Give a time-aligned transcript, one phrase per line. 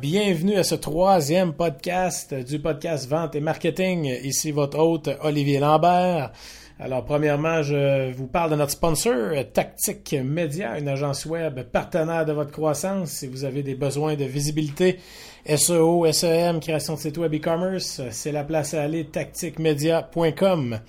[0.00, 4.04] bienvenue à ce troisième podcast du podcast Vente et Marketing.
[4.22, 6.32] Ici votre hôte Olivier Lambert.
[6.80, 12.32] Alors premièrement, je vous parle de notre sponsor, Tactique Média, une agence web partenaire de
[12.32, 13.10] votre croissance.
[13.10, 14.98] Si vous avez des besoins de visibilité,
[15.46, 20.80] SEO, SEM, création de site web e-commerce, c'est la place à aller, tacticmedia.com.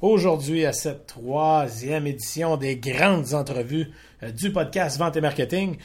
[0.00, 3.90] Aujourd'hui, à cette troisième édition des grandes entrevues
[4.22, 5.76] euh, du podcast Vente et Marketing,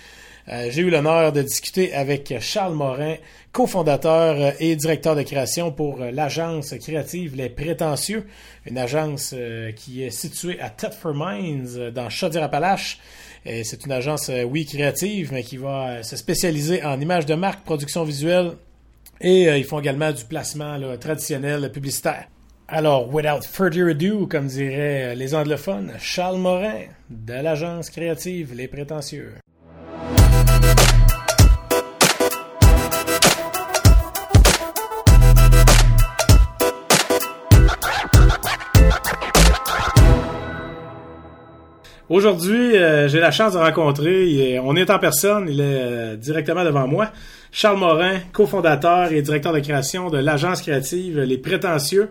[0.50, 3.16] euh, j'ai eu l'honneur de discuter avec Charles Morin,
[3.54, 8.26] cofondateur euh, et directeur de création pour euh, l'agence créative Les Prétentieux,
[8.66, 9.34] une agence
[9.76, 13.00] qui est située à Thetford Mines dans Chaudière-Appalaches.
[13.46, 18.06] C'est une agence, oui, créative, mais qui va se spécialiser en images de marque, production
[18.06, 18.54] visuelle
[19.20, 22.28] et ils font également du placement traditionnel publicitaire.
[22.70, 29.34] Alors, without further ado, comme diraient les anglophones, Charles Morin de l'agence créative Les Prétentieux.
[42.10, 46.66] Aujourd'hui, euh, j'ai la chance de rencontrer, on est en personne, il est euh, directement
[46.66, 47.12] devant moi,
[47.54, 52.10] Charles Morin, cofondateur et directeur de création de l'agence créative Les Prétentieux,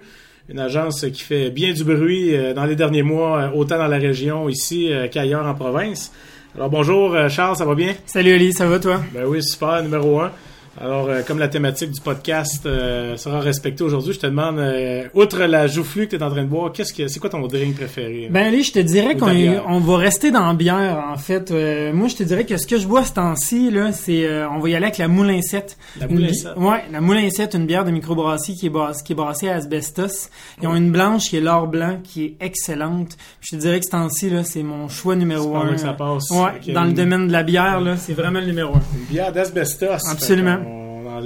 [0.48, 3.98] une agence qui fait bien du bruit euh, dans les derniers mois, autant dans la
[3.98, 6.10] région ici qu'ailleurs en province.
[6.54, 7.92] Alors bonjour Charles, ça va bien?
[8.06, 9.02] Salut Ali, ça va toi?
[9.12, 10.32] Ben oui, super, numéro un.
[10.80, 15.04] Alors, euh, comme la thématique du podcast euh, sera respectée aujourd'hui, je te demande, euh,
[15.12, 17.46] outre la joufflue que tu es en train de boire, qu'est-ce que c'est quoi ton
[17.46, 18.28] drink préféré?
[18.30, 19.28] Ben Ali, je te dirais qu'on
[19.68, 21.50] on va rester dans la bière, en fait.
[21.92, 24.68] moi, je te dirais que ce que je bois ce temps-ci, là, c'est on va
[24.70, 25.76] y aller avec la Moulin 7.
[26.00, 26.56] La Moulin 7?
[26.56, 30.30] Ouais, la Moulin 7, une bière de microbrasserie qui est, qui est brassée à asbestos.
[30.62, 33.18] Ils ont une blanche qui est l'or blanc, qui est excellente.
[33.40, 35.76] Je te dirais que ce temps-ci, là, c'est mon choix numéro un.
[35.76, 36.30] ça passe.
[36.30, 38.80] Ouais, dans le domaine de la bière, là, c'est vraiment le numéro un.
[38.96, 40.08] Une bière d'asbestos.
[40.10, 40.62] Absolument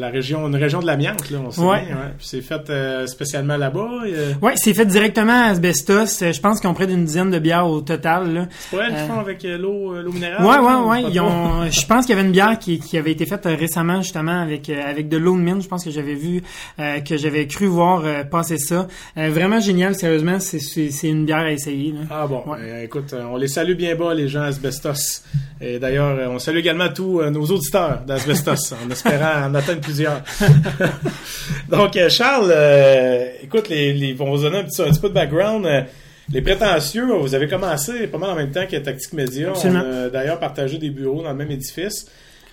[0.00, 1.86] la région, une région de l'amiante, là, on sait ouais.
[1.86, 1.96] bien.
[1.96, 2.12] Ouais.
[2.18, 3.88] c'est fait euh, spécialement là-bas.
[4.06, 4.32] Euh...
[4.42, 6.22] Oui, c'est fait directement à Asbestos.
[6.22, 8.48] Euh, je pense qu'ils ont près d'une dizaine de bières au total.
[8.58, 10.44] C'est pas elles qui font avec euh, l'eau, l'eau minérale?
[10.44, 11.02] Ouais.
[11.10, 14.02] Ils ont, je pense qu'il y avait une bière qui, qui avait été faite récemment
[14.02, 15.60] justement avec avec de l'eau de mine.
[15.60, 16.42] Je pense que j'avais vu,
[16.78, 18.88] que j'avais cru voir passer ça.
[19.16, 20.40] vraiment génial, sérieusement.
[20.40, 21.92] C'est, c'est, une bière à essayer.
[21.92, 22.00] Là.
[22.10, 22.42] Ah bon.
[22.82, 25.22] écoute, on les salue bien bas les gens Asbestos.
[25.60, 30.22] Et d'ailleurs, on salue également tous nos auditeurs d'Asbestos en espérant en atteindre plusieurs.
[31.68, 35.00] Donc, euh, Charles, euh, écoute, les, les, on va vous donner un petit, un petit
[35.00, 35.66] peu de background.
[35.66, 35.82] Euh,
[36.30, 39.52] les prétentieux, vous avez commencé pas mal en même temps que Tactique Média.
[39.64, 42.06] On a d'ailleurs partagé des bureaux dans le même édifice.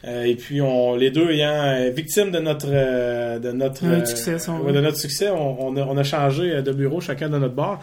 [0.06, 5.30] et puis on, les deux ayant victimes de notre de notre succès, de notre succès,
[5.32, 7.80] on, a, on, a, changé de bureau chacun de notre bord.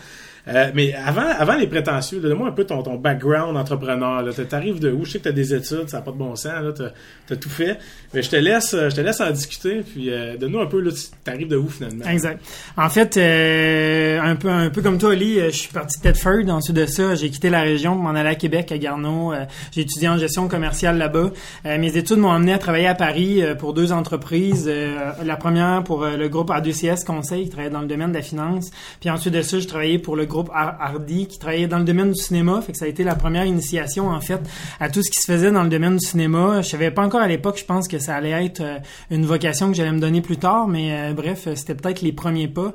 [0.50, 4.24] Euh, mais avant, avant les prétentieux, donne-moi un peu ton, ton background entrepreneur.
[4.34, 5.04] Tu arrives de où?
[5.04, 7.36] Je sais que tu as des études, ça n'a pas de bon sens, tu as,
[7.36, 7.78] tout fait.
[8.12, 11.30] Mais je te laisse, je te laisse en discuter, puis euh, donne-nous un peu, tu
[11.30, 12.04] arrives de où finalement?
[12.06, 12.42] Exact.
[12.76, 16.48] En fait, euh, un, peu, un peu comme toi, Ali, je suis parti de Tedford.
[16.48, 19.32] Ensuite de ça, j'ai quitté la région pour m'en aller à Québec, à Garneau.
[19.72, 21.30] j'ai étudié en gestion commerciale là-bas.
[21.64, 24.70] mes études m'ont amené à travailler à Paris pour deux entreprises.
[25.24, 28.70] la première pour le groupe A2CS Conseil, qui travaillait dans le domaine de la finance.
[29.00, 32.12] Puis ensuite de ça, j'ai travaillé pour le groupe Hardy qui travaillait dans le domaine
[32.12, 32.60] du cinéma.
[32.62, 34.40] Fait que ça a été la première initiation, en fait,
[34.78, 36.62] à tout ce qui se faisait dans le domaine du cinéma.
[36.62, 38.78] Je savais pas encore à l'époque, je pense que ça allait être euh,
[39.10, 42.48] une vocation que j'allais me donner plus tard, mais euh, bref, c'était peut-être les premiers
[42.48, 42.72] pas.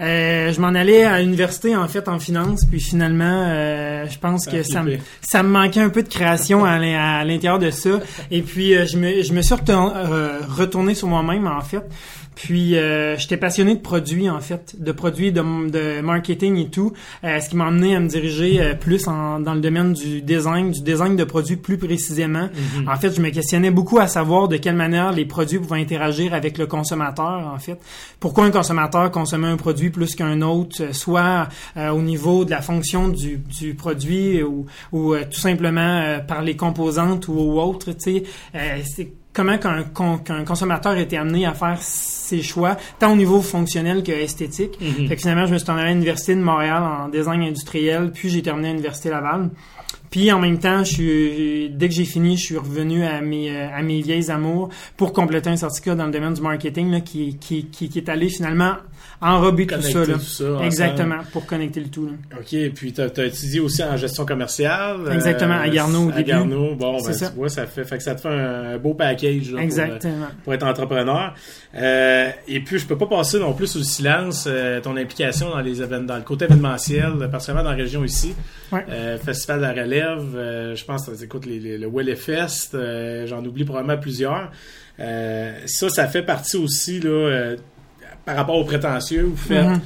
[0.00, 3.44] Euh, je m'en allais à l'université, en fait, en finance, puis finalement,
[4.06, 6.78] je pense que ça me, ça me manquait un peu de création à
[7.24, 8.00] l'intérieur de ça.
[8.30, 11.84] Et puis, je me, je me suis retourné sur moi-même, en fait.
[12.34, 16.92] Puis euh, j'étais passionné de produits en fait, de produits de, de marketing et tout,
[17.22, 20.20] euh, ce qui m'a amené à me diriger euh, plus en, dans le domaine du
[20.20, 22.48] design, du design de produits plus précisément.
[22.76, 22.88] Mhm.
[22.88, 26.34] En fait, je me questionnais beaucoup à savoir de quelle manière les produits pouvaient interagir
[26.34, 27.78] avec le consommateur en fait.
[28.20, 33.08] Pourquoi un consommateur consommait un produit plus qu'un autre, soit au niveau de la fonction
[33.08, 38.22] du, du produit ou, ou tout simplement par les composantes ou autres, tu
[38.84, 41.78] sais comment qu'un consommateur était amené à faire
[42.24, 44.78] ses choix, tant au niveau fonctionnel que esthétique.
[44.80, 45.08] Mm-hmm.
[45.08, 48.28] Fait que finalement, je me suis allé à l'Université de Montréal en design industriel, puis
[48.28, 49.50] j'ai terminé à l'Université Laval.
[50.10, 53.64] Puis en même temps, je suis, dès que j'ai fini, je suis revenu à mes,
[53.64, 57.36] à mes vieilles amours pour compléter un certificat dans le domaine du marketing là, qui,
[57.38, 58.74] qui, qui, qui est allé finalement
[59.20, 60.00] enrober tout ça.
[60.00, 60.14] Là.
[60.14, 62.06] Tout ça Exactement, pour connecter le tout.
[62.06, 62.12] Là.
[62.38, 65.00] OK, puis tu as, étudié aussi en gestion commerciale.
[65.12, 67.30] Exactement, à Garneau au à Garneau, bon, ben, ça.
[67.30, 70.26] tu vois, ça fait, fait que ça te fait un beau package là, Exactement.
[70.26, 71.34] Pour, pour, être entrepreneur.
[71.74, 74.96] Euh, Euh, et puis, je peux pas passer non plus sous le silence euh, ton
[74.96, 78.34] implication dans les dans le côté événementiel, particulièrement dans la région ici.
[78.72, 78.84] Ouais.
[78.88, 83.26] Euh, Festival de la relève, euh, je pense, écoute, les, les, le Willy Fest, euh,
[83.26, 84.50] j'en oublie probablement plusieurs.
[85.00, 87.56] Euh, ça, ça fait partie aussi, là, euh,
[88.24, 89.66] par rapport aux prétentieux, vous faites...
[89.66, 89.80] Mhm.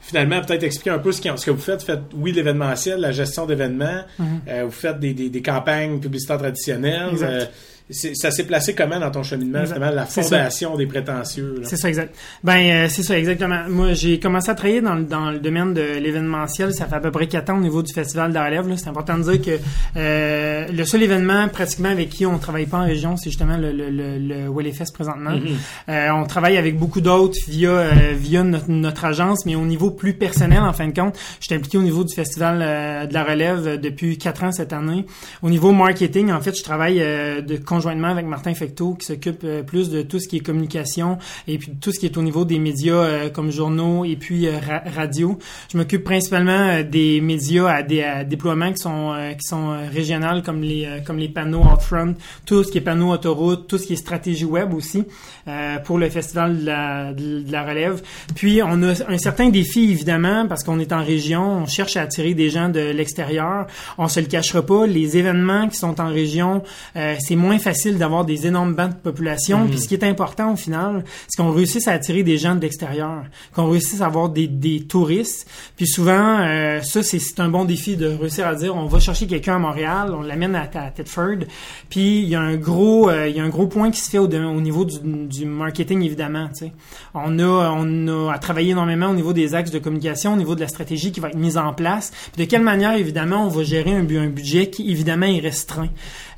[0.00, 1.82] Finalement, peut-être expliquer un peu ce, que vous faites.
[1.82, 4.04] Faites, oui, l'événementiel, la gestion d'événements.
[4.18, 4.40] Mhm.
[4.48, 7.10] Euh, vous faites des, des, des campagnes publicitaires traditionnelles.
[7.20, 7.44] Euh,
[7.90, 9.76] ça s'est placé comment dans ton cheminement, Exact.
[9.76, 11.62] justement, la fondation des prétentieux?
[11.64, 12.14] C'est ça, exact.
[12.44, 13.60] Ben, euh, c'est ça, exactement.
[13.68, 16.72] Moi, j'ai commencé à travailler dans, le- dans le domaine de l'événementiel.
[16.74, 18.68] Ça fait à peu près quatre ans au niveau du Festival de la relève.
[18.68, 18.76] là.
[18.76, 19.58] C'est important de dire que
[19.96, 23.72] euh, le seul événement pratiquement avec qui on travaille pas en région, c'est justement le,
[23.72, 25.30] le, le, le présentement.
[25.30, 25.46] Mhm.
[25.88, 29.90] Euh, on travaille avec beaucoup d'autres via euh, via notre, notre agence, mais au niveau
[29.90, 33.14] plus personnel, en fin de compte, je suis impliqué au niveau du Festival euh, de
[33.14, 35.04] la relève euh, depuis quatre ans cette année.
[35.42, 39.62] Au niveau marketing, en fait, je travaille de, conjointement avec Martin Fecteau, qui s'occupe euh,
[39.62, 42.44] plus de tout ce qui est communication et puis tout ce qui est au niveau
[42.44, 45.38] des médias euh, comme journaux et puis euh, ra- radio.
[45.72, 50.62] Je m'occupe principalement des médias à, des, à déploiement qui sont qui sont régionales comme
[50.62, 52.14] les comme les panneaux out front,
[52.46, 55.04] tout ce qui est panneaux autoroute, tout ce qui est stratégie web aussi
[55.84, 58.02] pour le festival de la, de, la relève.
[58.34, 62.02] Puis on a un certain défi évidemment parce qu'on est en région, on cherche à
[62.02, 63.66] attirer des gens de l'extérieur.
[63.98, 66.62] On se le cachera pas, les événements qui sont en région,
[66.94, 67.67] c'est moins facile
[67.98, 69.60] d'avoir des énormes bancs de population.
[69.60, 69.70] Mhm.
[69.70, 72.60] Puis ce qui est important au final, c'est qu'on réussisse à attirer des gens de
[72.60, 73.24] l'extérieur,
[73.54, 75.48] qu'on réussisse à avoir des, des touristes.
[75.76, 78.98] Puis souvent, euh, ça c'est c'est un bon défi de réussir à dire on va
[79.00, 81.46] chercher quelqu'un à Montréal, on l'amène à, à Thetford.
[81.90, 84.10] Puis il y a un gros, euh, il y a un gros point qui se
[84.10, 86.48] fait au, au niveau du, du marketing évidemment.
[86.48, 86.72] tu sais.
[87.14, 90.54] On a, on a à travailler énormément au niveau des axes de communication, au niveau
[90.54, 92.12] de la stratégie qui va être mise en place.
[92.32, 95.88] Puis de quelle manière évidemment on va gérer un, un budget qui évidemment est restreint.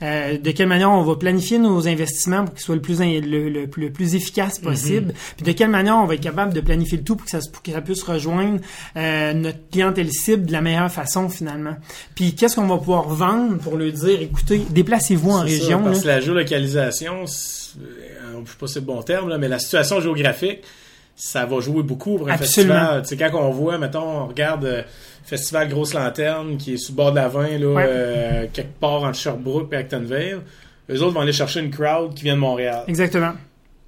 [0.03, 3.49] Euh, de quelle manière on va planifier nos investissements pour qu'ils soient le plus le,
[3.51, 5.13] le- le plus efficace possible?
[5.37, 7.39] Puis de quelle manière on va être capable de planifier le tout pour que ça,
[7.53, 8.61] pour que ça puisse rejoindre
[8.97, 11.77] euh, notre clientèle cible de la meilleure façon finalement?
[12.15, 15.83] Puis qu'est-ce qu'on va pouvoir vendre pour leur dire écoutez, déplacez-vous en C'est ça, région.
[15.85, 16.15] parce là?
[16.15, 17.25] la géolocalisation, euh,
[18.45, 20.61] je sais pas si c'est le bon terme, là, mais la situation géographique,
[21.17, 22.75] ça va jouer beaucoup pour un Absolument.
[22.75, 23.03] festival.
[23.03, 24.83] Tu sais, quand on voit, mettons, on regarde euh,
[25.25, 27.85] Festival Grosse Lanterne, qui est sous le bord de la 20, là, Ouais.
[27.87, 30.41] euh, quelque part entre Sherbrooke et Actonville,
[30.91, 32.83] eux autres vont aller chercher une crowd qui vient de Montréal.
[32.89, 33.33] Exactement.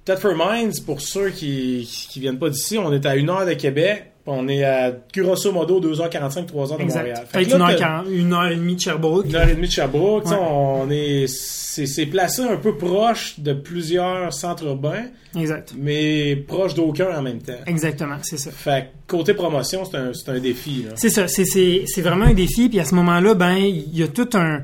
[0.05, 3.53] Thetford Mines, pour ceux qui, qui viennent pas d'ici, on est à une heure de
[3.53, 6.81] Québec, on est à grosso modo 2h45, 3h de Montréal.
[6.81, 7.27] Exact.
[7.31, 9.25] Fait que Peut-être une heure, une heure et demie de Sherbrooke.
[9.27, 10.37] une heure et demie de Sherbrooke, Ouais.
[10.39, 15.05] on est, c'est, c'est placé un peu proche de plusieurs centres urbains,
[15.35, 15.73] Exact.
[15.77, 17.51] mais proche d'aucun en même temps.
[17.65, 18.51] Exactement, c'est ça.
[18.51, 20.83] Fait que côté promotion, c'est un, c'est un défi.
[20.87, 20.91] Là.
[20.95, 22.69] C'est ça, c'est, c'est, c'est vraiment un défi.
[22.69, 24.61] Puis à ce moment-là, ben il y a tout un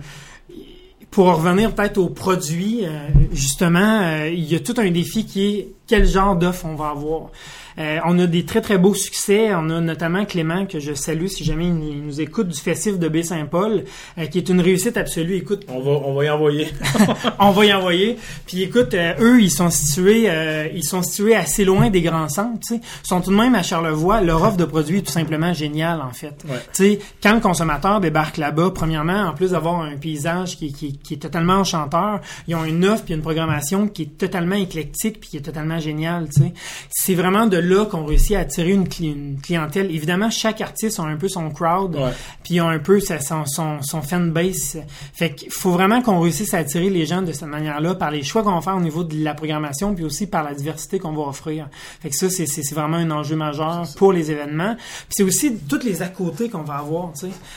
[1.11, 2.89] pour en revenir peut-être au produit, euh,
[3.33, 6.89] justement, euh, il y a tout un défi qui est quel genre d'offre on va
[6.89, 7.31] avoir.
[7.79, 9.53] Euh, on a des très très beaux succès.
[9.53, 11.73] On a notamment Clément que je salue si jamais il
[12.03, 13.83] nous- écoute du Festif de Baie-Saint-Paul,
[14.17, 15.35] euh, qui est une réussite absolue.
[15.35, 16.67] Écoute, On va, on va y envoyer.
[17.39, 18.17] on va y envoyer.
[18.45, 22.27] Puis écoute, euh, eux, ils sont situés, euh, ils sont situés assez loin des grands
[22.27, 22.59] centres.
[22.61, 24.21] Tu sais, Ils sont tout de même à Charlevoix.
[24.21, 26.35] Leur offre de produits est tout simplement géniale en fait.
[26.49, 26.57] Ouais.
[26.73, 30.97] Tu sais, quand le consommateur débarque là-bas, premièrement, en plus d'avoir un paysage qui, qui,
[30.97, 35.19] qui est totalement enchanteur, ils ont une offre puis une programmation qui est totalement éclectique
[35.21, 36.27] puis qui est totalement géniale.
[36.33, 36.53] Tu sais,
[36.89, 39.89] c'est vraiment de là qu'on réussit à attirer une, cli- une clientèle.
[39.95, 41.95] Évidemment, chaque artiste a un peu son crowd
[42.43, 44.81] puis ont un peu sa- son, son, son fan base.
[45.13, 48.23] Fait qu'il faut vraiment qu'on réussisse à attirer les gens de cette manière-là par les
[48.23, 51.13] choix qu'on va faire au niveau de la programmation, puis aussi par la diversité qu'on
[51.13, 51.67] va offrir.
[52.01, 54.75] Fait que ça, c'est, vraiment un enjeu majeur pour les événements.
[54.75, 57.11] Puis c'est aussi toutes les à côté qu'on va avoir.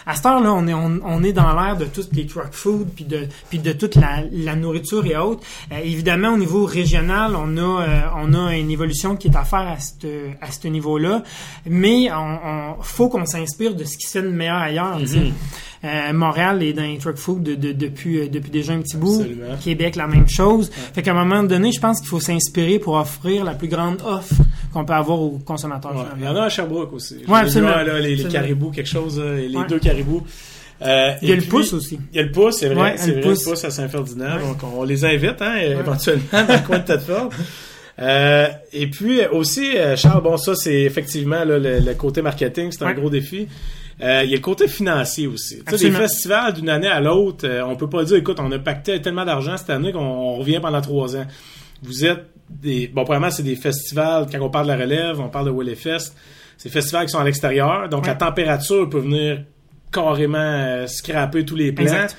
[0.06, 2.88] À cette heure-là, on est, on, on est dans l'ère de tout les truck food,
[2.94, 5.42] puis de, puis de toute la, la nourriture et autres.
[5.72, 9.44] Euh, évidemment, au niveau régional, on a, euh, on a une évolution qui est à
[9.44, 10.01] faire à ce
[10.40, 11.22] à ce niveau-là,
[11.66, 12.38] mais on,
[12.78, 14.98] on faut qu'on s'inspire de ce qui se fait de meilleur ailleurs.
[14.98, 15.32] Mhm.
[15.84, 18.96] Euh, Montréal est dans les truck food de, de- depuis, euh, depuis déjà un petit
[18.96, 19.24] bout.
[19.64, 20.70] Québec, la même chose.
[20.94, 24.00] Fait qu'à un moment donné, je pense qu'il faut s'inspirer pour offrir la plus grande
[24.06, 24.32] offre
[24.72, 25.96] qu'on peut avoir aux consommateurs.
[25.96, 26.02] Ouais.
[26.18, 27.16] Il y en a à Sherbrooke aussi.
[27.26, 27.70] Ouais, vu, absolument.
[27.70, 29.66] là, les, caribous, quelque chose, là, les Ouais.
[29.68, 30.22] deux caribous.
[30.82, 31.98] Euh, Il y a le puis, pouce aussi.
[32.12, 32.92] Il y a le pouce, c'est vrai.
[32.92, 33.44] Ouais, c'est le pouce.
[33.44, 34.36] le pouce à Saint-Ferdinand.
[34.36, 34.40] Ouais.
[34.40, 37.30] Donc, on les invite, hein, éventuellement, dans le coin de Thetford.
[37.98, 42.22] Euh, et puis euh, aussi, euh, Charles, bon, ça, c'est effectivement là, le, le côté
[42.22, 42.94] marketing, c'est un Ouais.
[42.94, 43.48] gros défi.
[44.02, 45.56] Euh, il y a le côté financier aussi.
[45.56, 45.98] Tu sais, des Absolument.
[45.98, 49.24] festivals d'une année à l'autre, euh, on peut pas dire, écoute, on a pacté tellement
[49.24, 51.26] d'argent cette année qu'on on revient pendant trois ans.
[51.82, 52.88] Vous êtes des...
[52.88, 55.76] Bon, premièrement, c'est des festivals, quand on parle de la relève, on parle de Willy
[55.76, 56.16] Fest,
[56.56, 58.08] c'est des festivals qui sont à l'extérieur, donc Ouais.
[58.08, 59.42] la température peut venir
[59.92, 61.84] carrément euh, scraper tous les plans.
[61.84, 62.16] Exact.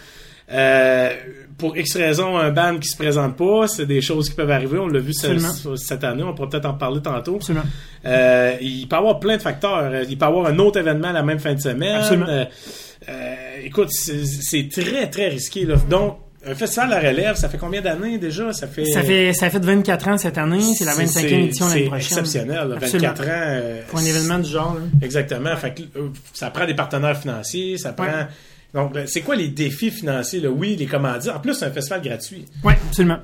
[0.51, 1.09] Euh,
[1.57, 4.77] pour X raison, un band qui se présente pas, c'est des choses qui peuvent arriver.
[4.79, 5.77] On l'a vu ce- Absolument.
[5.77, 7.35] cette année, on pourra peut-être en parler tantôt.
[7.37, 7.65] Absolument.
[8.05, 9.77] Euh, il peut y avoir plein de facteurs.
[9.83, 11.95] Euh, Il peut y avoir un autre événement la même fin de semaine.
[11.97, 12.27] Absolument.
[12.27, 13.25] Euh,
[13.63, 15.65] écoute, c'est très, très risqué.
[15.65, 15.75] Là.
[15.89, 18.51] Donc, un festival à la relève, ça fait combien d'années déjà?
[18.51, 18.83] Ça fait...
[18.85, 22.01] Ça fait, ça fait 24 ans cette année, c'est la 25e édition l'année prochaine.
[22.01, 23.07] C'est exceptionnel, là, Absolument.
[23.09, 23.25] 24 ans.
[23.31, 24.73] euh, Pour un événement du genre.
[24.75, 24.81] là.
[25.01, 25.55] Exactement.
[25.55, 28.05] Fait que, euh, ça prend des partenaires financiers, ça prend...
[28.05, 28.27] Ouais.
[28.73, 30.39] Donc, là, c'est quoi les défis financiers?
[30.39, 30.49] Là?
[30.49, 31.31] Oui, les commandites.
[31.31, 32.45] En plus, c'est un festival gratuit.
[32.63, 33.19] Oui, absolument.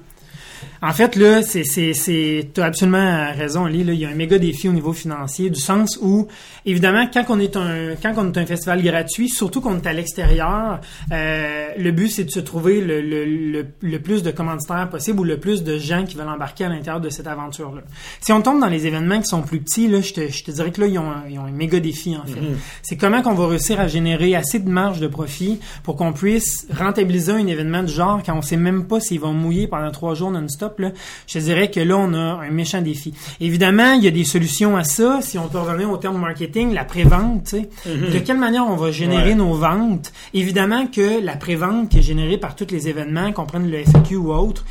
[0.82, 4.16] En fait, là, c'est, c'est, c'est, t'as absolument raison, Lee, là, il y a un
[4.16, 6.28] méga défi au niveau financier, du sens où,
[6.66, 9.94] évidemment, quand on est un, quand on est un festival gratuit, surtout qu'on est à
[9.94, 10.80] l'extérieur,
[11.12, 15.20] euh, le but, c'est de se trouver le, le, le, le plus de commanditaires possible
[15.20, 17.82] ou le plus de gens qui veulent embarquer à l'intérieur de cette aventure-là.
[18.22, 20.52] Si on tombe dans les événements qui sont plus petits, là, je te, je te
[20.52, 22.40] dirais que là, ils ont un, ils ont un méga défi, en fait.
[22.84, 26.68] C'est comment qu'on va réussir à générer assez de marge de profit pour qu'on puisse
[26.72, 30.14] rentabiliser un événement du genre quand on sait même pas s'ils vont mouiller pendant trois
[30.14, 30.69] jours non-stop.
[30.78, 30.92] Là,
[31.28, 33.14] je te dirais que là, on a un méchant défi.
[33.40, 35.20] Évidemment, il y a des solutions à ça.
[35.22, 37.70] Si on peut revenir au terme marketing, la pré-vente, tu sais.
[38.14, 39.36] De quelle manière on va générer Ouais.
[39.36, 40.12] nos ventes?
[40.34, 44.16] Évidemment que la pré-vente qui est générée par tous les événements, qu'on prenne le FAQ
[44.18, 44.66] ou autre,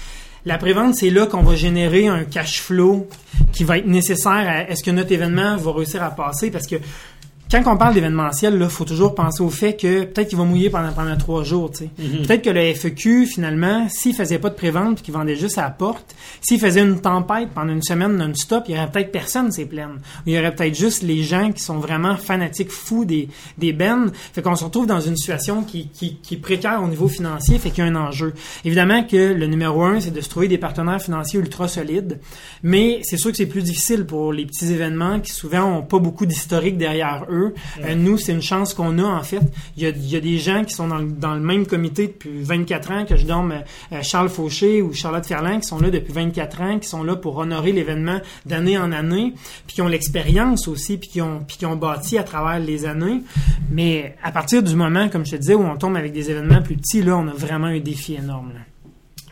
[0.46, 3.06] la prévente, c'est là qu'on va générer un cash flow
[3.52, 6.50] qui va être nécessaire à est-ce que notre événement va réussir à passer?
[6.50, 6.76] Parce que
[7.50, 10.68] quand on parle d'événementiel, il faut toujours penser au fait que peut-être qu'il va mouiller
[10.70, 11.70] pendant, pendant trois jours.
[11.70, 11.90] tu sais.
[11.96, 15.62] Peut-être que le FEQ, finalement, s'il faisait pas de prévente puis qu'il vendait juste à
[15.62, 19.50] la porte, s'il faisait une tempête pendant une semaine non-stop, il y aurait peut-être personne,
[19.50, 19.92] c'est plein.
[20.26, 24.10] Il y aurait peut-être juste les gens qui sont vraiment fanatiques fous des, des bennes.
[24.32, 27.58] Fait qu'on se retrouve dans une situation qui, qui, qui est précaire au niveau financier,
[27.58, 28.34] fait qu'il y a un enjeu.
[28.64, 32.18] Évidemment que le numéro un, c'est de se trouver des partenaires financiers ultra solides,
[32.62, 35.98] mais c'est sûr que c'est plus difficile pour les petits événements qui souvent ont pas
[35.98, 37.37] beaucoup d'historique derrière eux.
[37.84, 39.40] Euh, nous, c'est une chance qu'on a en fait.
[39.76, 41.66] Il y a, il y a des gens qui sont dans, le- dans le même
[41.66, 43.52] comité depuis 24 ans, que je nomme
[43.92, 47.16] euh, Charles Fauché ou Charlotte Ferland, qui sont là depuis 24 ans, qui sont là
[47.16, 49.34] pour honorer l'événement d'année en année,
[49.66, 52.86] puis qui ont l'expérience aussi, puis qui ont, puis qui ont bâti à travers les
[52.86, 53.22] années.
[53.70, 56.62] Mais à partir du moment, comme je te disais, où on tombe avec des événements
[56.62, 58.52] plus petits, là, on a vraiment un défi énorme.
[58.54, 58.60] là.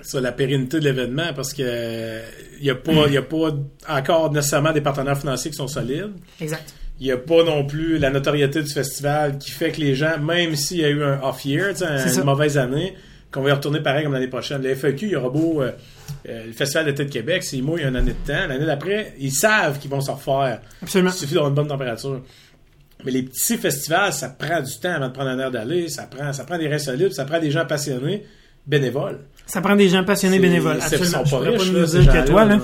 [0.03, 2.23] sur la pérennité de l'événement parce que euh,
[2.61, 3.51] il y a pas il y a pas
[3.89, 6.13] encore nécessairement des partenaires financiers qui sont solides.
[6.41, 6.73] Exact.
[7.01, 10.19] Il y a pas non plus la notoriété du festival qui fait que les gens
[10.19, 12.21] même s'il y a eu un off year, tu sais, un- C'est ça.
[12.21, 12.95] une mauvaise année,
[13.31, 14.63] qu'on va y retourner pareil comme l'année prochaine.
[14.63, 15.73] Le FAQ, il y aura beau euh,
[16.29, 19.33] euh, le festival d'été de Québec, s'il mouille une année de temps, l'année d'après, ils
[19.33, 20.61] savent qu'ils vont s'en refaire.
[20.83, 21.11] Absolument.
[21.11, 22.23] Il suffit d'avoir une bonne température.
[23.05, 26.05] Mais les petits festivals, ça prend du temps avant de prendre un air d'aller, ça
[26.05, 28.25] prend ça prend des reins solides, ça prend des gens passionnés,
[28.67, 29.21] bénévoles.
[29.49, 30.79] Ça prend des gens passionnés bénévoles.
[30.83, 31.25] Absolument.
[31.25, 32.59] Sont pas riches, pas là, dire que toi, là.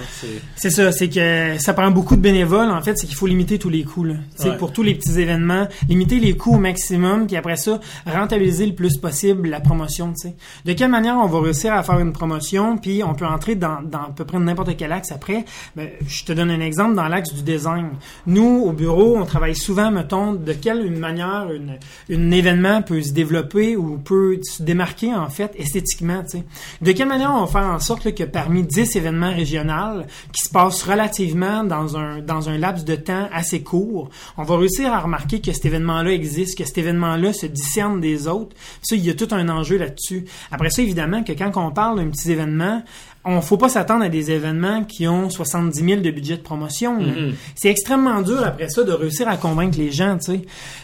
[0.56, 2.70] C'est- ça, c'est que ça prend beaucoup de bénévoles.
[2.72, 4.02] En fait, c'est qu'il faut limiter tous les coûts.
[4.02, 4.14] Là.
[4.44, 4.56] Ouais.
[4.56, 8.74] Pour tous les petits événements, limiter les coûts au maximum, puis après ça, rentabiliser le
[8.74, 10.12] plus possible la promotion.
[10.12, 10.34] tu sais.
[10.64, 13.80] De quelle manière on va réussir à faire une promotion, puis on peut entrer dans,
[13.80, 15.44] dans à peu près n'importe quel axe après?
[15.76, 17.90] Ben, je te donne un exemple dans l'axe du design.
[18.26, 21.74] Nous, au bureau, on travaille souvent, mettons, de quelle manière une,
[22.08, 25.91] une événement peut se développer ou peut se démarquer, en fait, esthétiquement.
[26.00, 30.50] De quelle manière on va faire en sorte que parmi 10 événements régionaux qui se
[30.50, 35.00] passent relativement dans un, dans un laps de temps assez court, on va réussir à
[35.00, 38.56] remarquer que cet événement-là existe, que cet événement-là se discerne des autres?
[38.82, 40.24] Ça, il y a tout un enjeu là-dessus.
[40.50, 42.82] Après ça, évidemment, que quand on parle d'un petit événement,
[43.24, 46.98] on faut pas s'attendre à des événements qui ont 70 000 de budget de promotion.
[46.98, 47.12] là.
[47.54, 50.18] C'est extrêmement dur après ça de réussir à convaincre les gens.
[50.18, 50.40] Tu sais.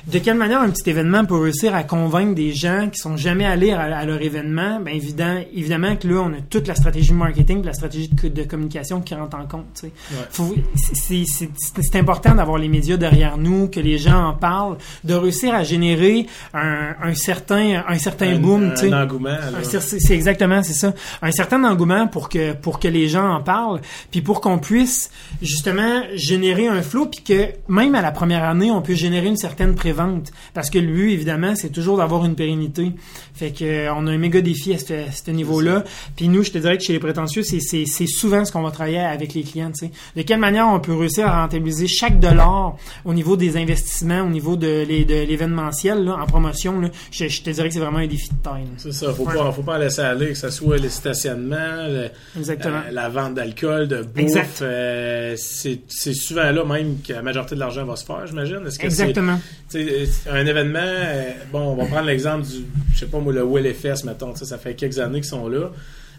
[0.06, 3.44] De quelle manière un petit événement peut réussir à convaincre des gens qui sont jamais
[3.44, 4.78] allés à, à leur événement?
[4.80, 8.42] Ben évident, évidemment que là on a toute la stratégie marketing, la stratégie de, de
[8.44, 9.66] communication qui rentre en compte.
[9.74, 9.92] Tu sais.
[10.30, 10.54] Faut-
[10.94, 15.64] c'est- important d'avoir les médias derrière nous, que les gens en parlent, de réussir à
[15.64, 18.64] générer un, un certain un certain un, boom.
[18.70, 18.94] un tu sais.
[18.94, 19.36] engouement.
[19.62, 20.92] c'est exactement, c'est ça.
[21.22, 23.80] Un certain engouement pour que pour que les gens en parlent,
[24.10, 25.10] puis pour qu'on puisse
[25.42, 29.36] justement générer un flot, puis que même à la première année, on peut générer une
[29.36, 32.92] certaine prévente, parce que le but évidemment, c'est toujours d'avoir une pérennité.
[33.34, 35.84] Fait que euh, on a un méga défi à ce, à ce niveau-là.
[36.16, 38.98] Puis nous, je te dirais que chez les prétentieux, c'est souvent ce qu'on va travailler
[39.00, 39.70] avec les clients.
[40.16, 44.28] De quelle manière on peut réussir à rentabiliser chaque dollar au niveau des investissements, au
[44.28, 46.80] niveau de l'événementiel en promotion.
[46.80, 48.64] Là, je, je te dirais que c'est vraiment un défi de taille.
[48.76, 49.34] C'est ça, faut Ouais.
[49.34, 52.82] pas, faut pas laisser aller, que ce soit les stationnements, le- Exactement.
[52.86, 54.60] euh, la vente d'alcool, de bouffe.
[54.62, 58.60] Euh, c'est souvent là même que la majorité de l'argent va se faire, j'imagine.
[58.66, 59.38] Est-ce que Exactement.
[59.68, 63.32] c'est sais, un événement, euh, bon, on va prendre l'exemple du, je sais pas moi,
[63.32, 65.70] le WLFS, mettons, ça fait quelques années qu'ils sont là.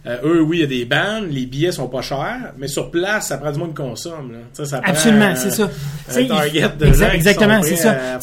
[0.06, 2.90] Euh, eux, oui, il y a des bandes, les billets sont pas chers, mais sur
[2.90, 4.32] place, ça prend du monde qui consomme.
[4.32, 4.66] Là.
[4.66, 5.70] Ça prend, Absolument, euh, c'est ça.
[6.16, 7.92] un target de Exa gens exactement, c'est ça.
[7.92, 8.20] à.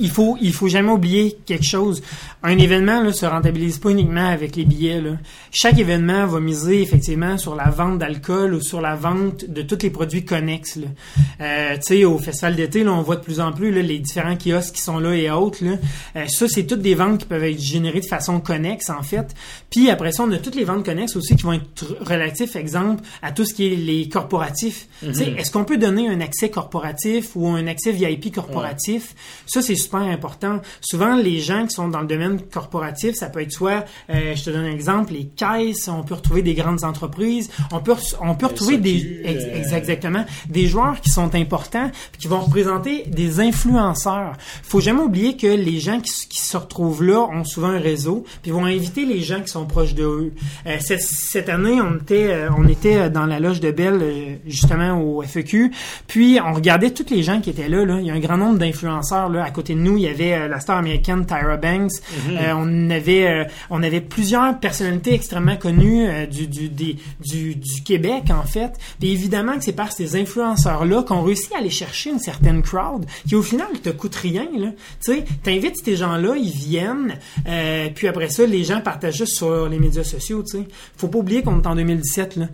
[0.00, 2.02] Il faut, il faut jamais oublier quelque chose.
[2.42, 5.02] Un événement là, se rentabilise pas uniquement avec les billets.
[5.02, 5.10] Là.
[5.50, 9.82] Chaque événement va miser effectivement sur la vente d'alcool ou sur la vente de tous
[9.82, 10.78] les produits connexes.
[11.40, 13.98] Euh, tu sais, au festival d'été, là, on voit de plus en plus là, les
[13.98, 15.62] différents kiosques qui sont là et autres.
[15.62, 15.72] Là.
[16.16, 19.34] Euh, ça, c'est toutes des ventes qui peuvent être générées de façon connexe, en fait.
[19.70, 23.02] Puis après ça, on a toutes les ventes connexes aussi qui vont être relatifs, exemple,
[23.22, 24.88] à tout ce qui est les corporatifs.
[25.00, 29.14] Tu sais, est-ce qu'on peut donner un accès corporatif ou un accès VIP corporatif?
[29.46, 30.60] Ça, c'est super important.
[30.80, 34.44] Souvent, les gens qui sont dans le domaine corporatif, ça peut être soit, euh, je
[34.44, 38.34] te donne un exemple, les caisses, on peut retrouver des grandes entreprises, on peut, on
[38.34, 43.04] peut retrouver des, ex- ex- exactement, des joueurs qui sont importants, puis qui vont représenter
[43.06, 44.32] des influenceurs.
[44.62, 48.50] Faut jamais oublier que les gens qui, se retrouvent là ont souvent un réseau, puis
[48.50, 50.32] vont inviter les gens qui sont proches d'eux.
[50.66, 54.34] Euh, cette, cette année, on était, euh, on était dans la loge de Belle, euh,
[54.46, 55.70] justement au FEQ,
[56.06, 57.84] puis on regardait tous les gens qui étaient là.
[57.84, 57.98] là.
[58.00, 59.44] Il y a un grand nombre d'influenceurs là.
[59.44, 61.92] À côté de nous, il y avait euh, la star américaine Tyra Banks.
[62.30, 67.54] Euh, on avait, euh, on avait plusieurs personnalités extrêmement connues euh, du, du, des- du,
[67.54, 68.72] du Québec en fait.
[69.00, 72.62] Puis évidemment que c'est par ces influenceurs là qu'on réussit à aller chercher une certaine
[72.62, 74.46] crowd qui au final te coûte rien.
[74.58, 74.68] Là.
[75.04, 77.16] Tu sais, t'invites ces gens-là, ils viennent,
[77.48, 80.42] euh, puis après ça, les gens partagent juste sur les médias sociaux.
[80.42, 80.64] Tu sais,
[80.96, 82.48] faut pas oublier qu'on est en 2017 là.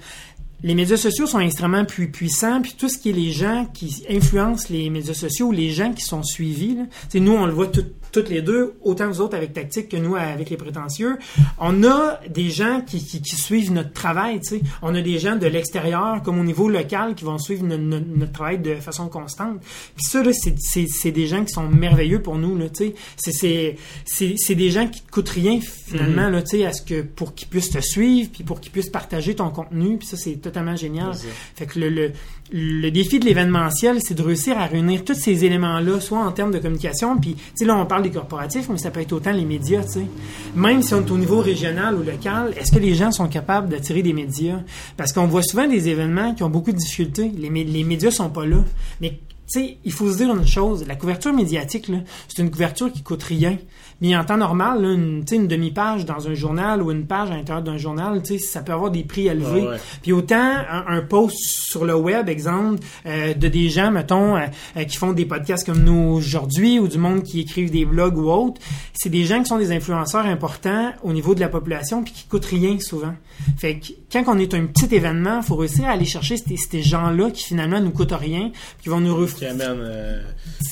[0.63, 4.05] Les médias sociaux sont extrêmement pu- puissants, puis tout ce qui est les gens qui
[4.11, 6.83] influencent les médias sociaux, les gens qui sont suivis, là,
[7.19, 10.17] nous on le voit tout- toutes les deux, autant nous autres avec Tactique que nous
[10.17, 11.17] avec les prétentieux,
[11.59, 14.63] on a des gens qui, qui, qui suivent notre travail, tu sais.
[14.83, 18.01] on a des gens de l'extérieur comme au niveau local qui vont suivre no- no-
[18.01, 19.61] notre travail de façon constante.
[19.97, 22.87] Puis ça, là, c'est- c'est c'est des gens qui sont merveilleux pour nous, là, tu
[22.87, 22.95] sais.
[23.17, 26.73] C'est- c'est c'est c'est des gens qui te coûtent rien finalement, là, tu sais, à
[26.73, 30.07] ce que pour qu'ils puissent te suivre, puis pour qu'ils puissent partager ton contenu, puis
[30.07, 31.11] ça c'est totalement génial.
[31.55, 32.13] Fait que le, le,
[32.53, 36.51] le défi de l'événementiel, c'est de réussir à réunir tous ces éléments-là, soit en termes
[36.51, 39.33] de communication, puis, tu sais, là, on parle des corporatifs, mais ça peut être autant
[39.33, 40.07] les médias, tu sais.
[40.55, 43.69] Même si on est au niveau régional ou local, est-ce que les gens sont capables
[43.69, 44.61] d'attirer des médias?
[44.97, 47.31] Parce qu'on voit souvent des événements qui ont beaucoup de difficultés.
[47.39, 48.65] Les, mé- les médias sont pas là.
[49.01, 49.21] Mais,
[49.53, 50.85] tu sais, il faut se dire une chose.
[50.87, 51.91] La couverture médiatique,
[52.29, 53.59] c'est une couverture qui coûte rien.
[54.01, 57.35] Mais en temps normal, là, une, une demi-page dans un journal ou une page à
[57.37, 59.67] l'intérieur d'un journal, tu sais, ça peut avoir des prix élevés.
[59.69, 59.77] Ouais.
[60.03, 64.47] Puis autant un, un post sur le web, exemple, euh, de des gens, mettons, euh,
[64.77, 68.17] euh, qui font des podcasts comme nous aujourd'hui, ou du monde qui écrivent des blogs
[68.17, 68.61] ou autres,
[68.95, 72.25] c'est des gens qui sont des influenceurs importants au niveau de la population, puis qui
[72.25, 73.15] coûtent rien souvent.
[73.59, 76.83] Fait que quand on est un petit événement, faut réussir à aller chercher ces, ces
[76.83, 78.51] gens-là qui finalement nous coûtent rien,
[78.83, 80.21] qui vont nous ref- Qui amène euh,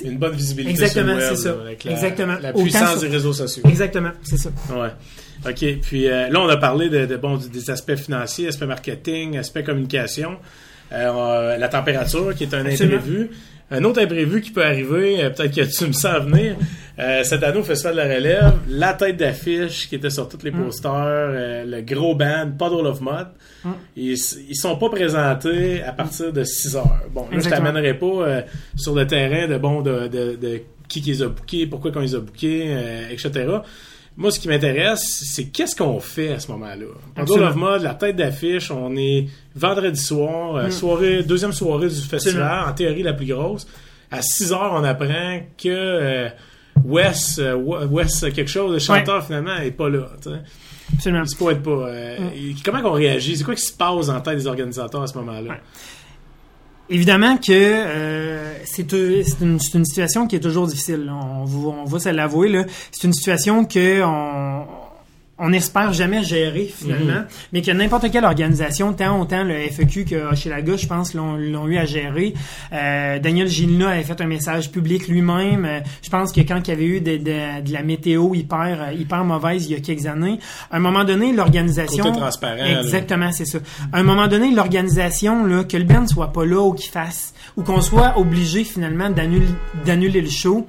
[0.04, 1.50] une bonne visibilité Exactement, c'est ça.
[1.54, 2.34] là, avec la, Exactement.
[2.40, 3.62] la puissance réseaux sociaux.
[3.68, 4.50] Exactement, c'est ça.
[4.70, 4.90] Ouais.
[5.48, 5.80] OK.
[5.82, 9.62] Puis euh, là, on a parlé de, de, bon, des aspects financiers, aspects marketing, aspects
[9.64, 10.36] communication.
[10.92, 12.96] Euh, on- la température, qui est un Absolument.
[12.96, 13.30] imprévu.
[13.70, 16.56] Un autre imprévu qui peut arriver, euh, peut-être que tu me sens venir,
[16.98, 20.42] euh, cette année au Festival de la Relève, la tête d'affiche qui était sur tous
[20.42, 20.64] les Mm.
[20.64, 23.26] posters, euh, le gros band, Puddle of Mud,
[23.64, 23.70] Mm.
[23.96, 24.16] ils,
[24.48, 27.02] ils sont pas présentés à partir de 6 heures.
[27.12, 27.66] Bon, là, je Exactement.
[27.66, 28.40] t'amènerai pas euh,
[28.74, 32.00] sur le terrain de bon de, de, de qui qui les a bookés, pourquoi qu'on
[32.00, 33.46] les a bookés, euh, etc.
[34.16, 36.86] Moi, ce qui m'intéresse, c'est qu'est-ce qu'on fait à ce moment-là?
[37.14, 37.48] Absolument.
[37.50, 40.70] of Mud, la tête d'affiche, on est vendredi soir, euh, Mm.
[40.72, 42.68] soirée, deuxième soirée du festival, Absolument.
[42.70, 43.68] en théorie la plus grosse.
[44.10, 46.28] À 6 heures, on apprend que euh,
[46.84, 50.06] Wes, euh, Wes quelque chose, le chanteur finalement, est pas là.
[50.22, 50.36] tu sais.
[50.94, 51.22] Absolument.
[51.24, 51.70] Il se pas.
[51.70, 53.36] euh, il- Comment qu'on réagit?
[53.36, 55.50] C'est quoi qui se passe la tête des organisateurs à ce moment-là?
[55.50, 55.60] Ouais.
[56.90, 61.10] Évidemment que euh, c'est une, une situation qui est toujours difficile.
[61.10, 62.64] On, on va se l'avouer.
[62.90, 64.66] C'est une situation que on,
[65.38, 67.22] on espère jamais gérer finalement,
[67.52, 71.14] mais que n'importe quelle organisation, tant autant le FEQ que chez la gauche, je pense,
[71.14, 72.34] l'ont eu à gérer.
[72.72, 75.64] Euh, Daniel Gilna avait fait un message public lui-même.
[75.64, 78.78] Euh, je pense que quand il y avait eu de, de- de la météo hyper
[78.88, 80.38] euh, hyper mauvaise il y a quelques années,
[80.70, 82.04] à un moment donné, l'organisation.
[82.80, 83.58] Exactement, c'est ça.
[83.92, 87.32] À un moment donné, l'organisation, là, que le band soit pas là ou qu'il fasse,
[87.56, 89.10] ou qu'on soit obligé finalement
[89.84, 90.66] d'annuler le show,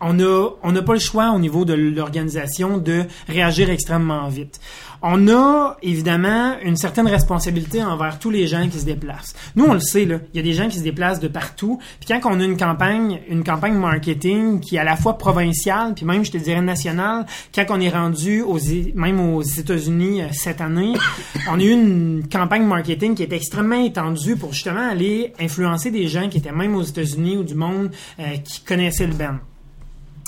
[0.00, 4.60] on a on n'a pas le choix au niveau de l'organisation de réagir extrêmement vite.
[5.02, 9.34] On a évidemment une certaine responsabilité envers tous les gens qui se déplacent.
[9.54, 11.78] Nous on le sait là, il y a des gens qui se déplacent de partout.
[12.00, 15.94] Puis quand on a une campagne, une campagne marketing qui est à la fois provinciale,
[15.94, 18.58] puis même je te dirais nationale, quand on est rendu aux
[18.94, 20.94] même aux États-Unis euh, cette année,
[21.50, 26.08] on a eu une campagne marketing qui est extrêmement étendue pour justement aller influencer des
[26.08, 29.38] gens qui étaient même aux États-Unis ou du monde euh, qui connaissaient le band.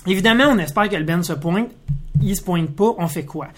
[0.08, 1.70] Évidemment, on espère que le Ben se pointe.
[2.20, 3.48] Il se pointe pas, on fait quoi?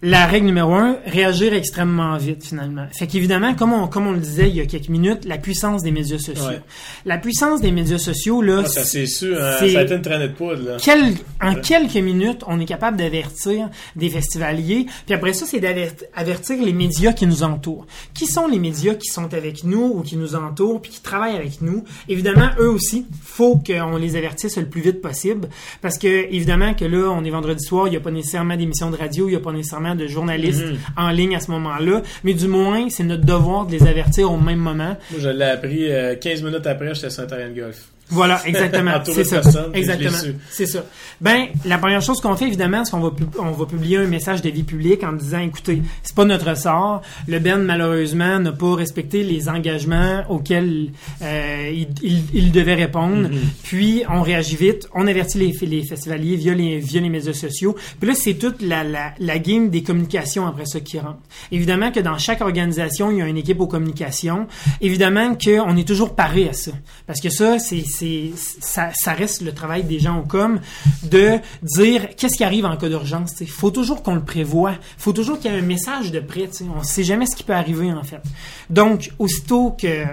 [0.00, 2.86] La règle numéro un, réagir extrêmement vite finalement.
[2.92, 5.82] Fait qu'évidemment, comme on, comme on le disait il y a quelques minutes, la puissance
[5.82, 6.44] des médias sociaux.
[6.46, 6.60] Ouais.
[7.04, 10.02] La puissance des médias sociaux, là, Ah, ça c'est sûr, hein, ça a été une
[10.02, 10.62] traînée de poudre.
[10.62, 10.76] Là.
[10.80, 14.86] quel- en quelques minutes, on est capable d'avertir des festivaliers.
[15.06, 17.86] Puis après ça, c'est d'avertir les médias qui nous entourent.
[18.14, 21.36] Qui sont les médias qui sont avec nous ou qui nous entourent puis qui travaillent
[21.36, 21.82] avec nous?
[22.08, 25.48] Évidemment, eux aussi, faut qu'on les avertisse le plus vite possible.
[25.80, 28.90] Parce que, évidemment, que là, on est vendredi soir, il n'y a pas nécessairement d'émissions
[28.92, 30.76] de radio, il n'y a pas nécessairement de journalistes Mhm.
[30.96, 32.02] en ligne à ce moment-là.
[32.24, 34.96] Mais du moins, c'est notre devoir de les avertir au même moment.
[35.10, 37.88] Moi, je l'ai appris euh, 15 minutes après, j'étais sur un terrain de golf.
[38.10, 38.92] Voilà, exactement.
[39.04, 39.42] C'est ça.
[39.74, 40.16] Exactement.
[40.50, 40.84] C'est ça.
[41.20, 44.40] Ben, la première chose qu'on fait, évidemment, c'est qu'on va, on va publier un message
[44.42, 47.02] de vie publique en disant, écoutez, c'est pas notre sort.
[47.26, 50.90] Le Ben, malheureusement, n'a pas respecté les engagements auxquels
[51.22, 53.28] euh, il, il- il devait répondre.
[53.28, 53.38] Mhm.
[53.62, 54.88] Puis, on réagit vite.
[54.94, 57.76] On avertit les, les festivaliers via les, via les médias sociaux.
[58.00, 61.18] Puis là, c'est toute la, la, la game des communications après ça qui rentre.
[61.52, 64.46] Évidemment que dans chaque organisation, il y a une équipe aux communications.
[64.80, 66.70] Évidemment qu'on est toujours paré à ça.
[67.06, 70.60] Parce que ça, c'est, c'est, ça, reste le travail des gens au com
[71.02, 73.34] de dire qu'est-ce qui arrive en cas d'urgence.
[73.40, 74.74] Il faut toujours qu'on le prévoit.
[74.96, 76.48] faut toujours qu'il y ait un message de prêt.
[76.74, 78.22] On ne sait jamais ce qui peut arriver, en fait.
[78.70, 80.04] Donc, aussitôt que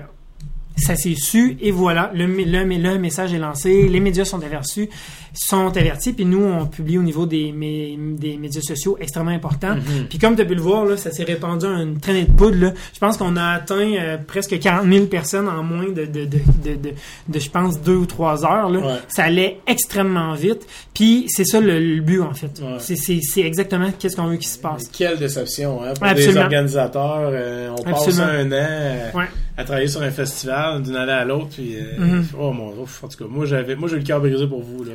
[0.77, 4.89] ça s'est su et voilà, le, le, le message est lancé, les médias sont avertis,
[5.35, 9.75] sont avertis, puis nous, on publie au niveau des, mé- des médias sociaux extrêmement importants.
[9.75, 10.07] Mhm.
[10.09, 12.31] Puis comme tu as pu le voir, là, ça s'est répandu à une traînée de
[12.31, 12.57] poudre.
[12.59, 12.73] Là.
[12.93, 16.39] Je pense qu'on a atteint euh, presque 40 000 personnes en moins de, de, de,
[16.63, 16.93] de,
[17.27, 18.69] de, je pense, deux ou trois heures.
[18.69, 18.79] Là.
[18.79, 18.93] Ouais.
[19.07, 20.65] Ça allait extrêmement vite.
[20.93, 22.59] Puis c'est ça le, le but, en fait.
[22.61, 22.75] Ouais.
[22.79, 24.87] C'est- C'est c'est exactement qu'est-ce qu'on veut qu'il se passe.
[24.87, 26.33] Quelle déception, hein, pour Absolument.
[26.33, 27.29] des organisateurs.
[27.33, 28.23] euh, on passe Absolument.
[28.23, 29.25] un an euh, Ouais.
[29.57, 31.47] à travailler sur un festival d'une année à l'autre.
[31.55, 32.25] Puis, euh, Mhm.
[32.39, 34.61] oh mon ouf, en tout cas, moi j'avais, moi j'ai eu le cœur brisé pour
[34.63, 34.93] vous là.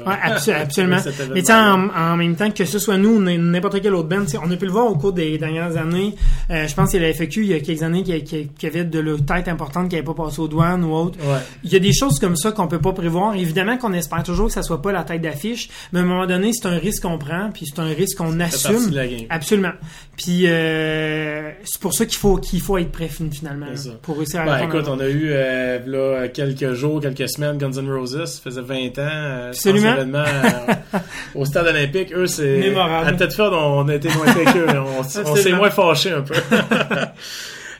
[0.62, 0.96] Absolument.
[1.34, 4.24] Mais tu en, en même temps que ce soit nous ou n'importe quel autre band,
[4.42, 6.14] on a pu le voir au cours des dernières années.
[6.50, 8.48] Euh, je pense qu'il y a la FAQ il y a quelques années qui, qui,
[8.48, 11.18] qui avait de la tête importante qui n'avait pas passé aux douanes ou autre.
[11.20, 11.38] Ouais.
[11.64, 13.34] Il y a des choses comme ça qu'on peut pas prévoir.
[13.36, 16.26] Évidemment qu'on espère toujours que ça soit pas la tête d'affiche, mais à un moment
[16.26, 18.90] donné, c'est un risque qu'on prend, puis c'est un risque qu'on assume.
[18.90, 19.20] de la game.
[19.30, 19.72] Absolument.
[20.16, 23.66] Puis euh, c'est pour ça qu'il faut qu'il faut être prêt fin- finalement
[24.02, 27.72] pour réussir à Ben, écoute, on a eu euh, là, quelques jours, quelques semaines Guns
[27.72, 29.48] N' Roses, ça faisait 20 ans.
[29.48, 29.94] Absolument.
[30.26, 30.74] Euh,
[31.35, 32.59] au stade olympique, eux, c'est.
[32.59, 33.09] Mémorable.
[33.09, 34.66] À Tedford, on a été moins avec eux.
[34.78, 36.35] On, on s'est moins fâchés un peu.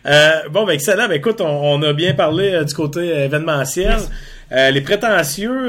[0.07, 1.09] Euh, bon, ben excellent.
[1.09, 3.99] Ben, écoute, on, on a bien parlé euh, du côté événementiel.
[4.51, 5.69] Euh, les prétentieux,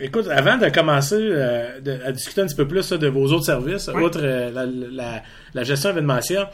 [0.00, 3.44] écoute, avant de commencer de- à discuter un petit peu plus là, de vos autres
[3.46, 4.04] services, Oui.
[4.04, 5.22] outre la, la-
[5.54, 6.46] la gestion événementielle,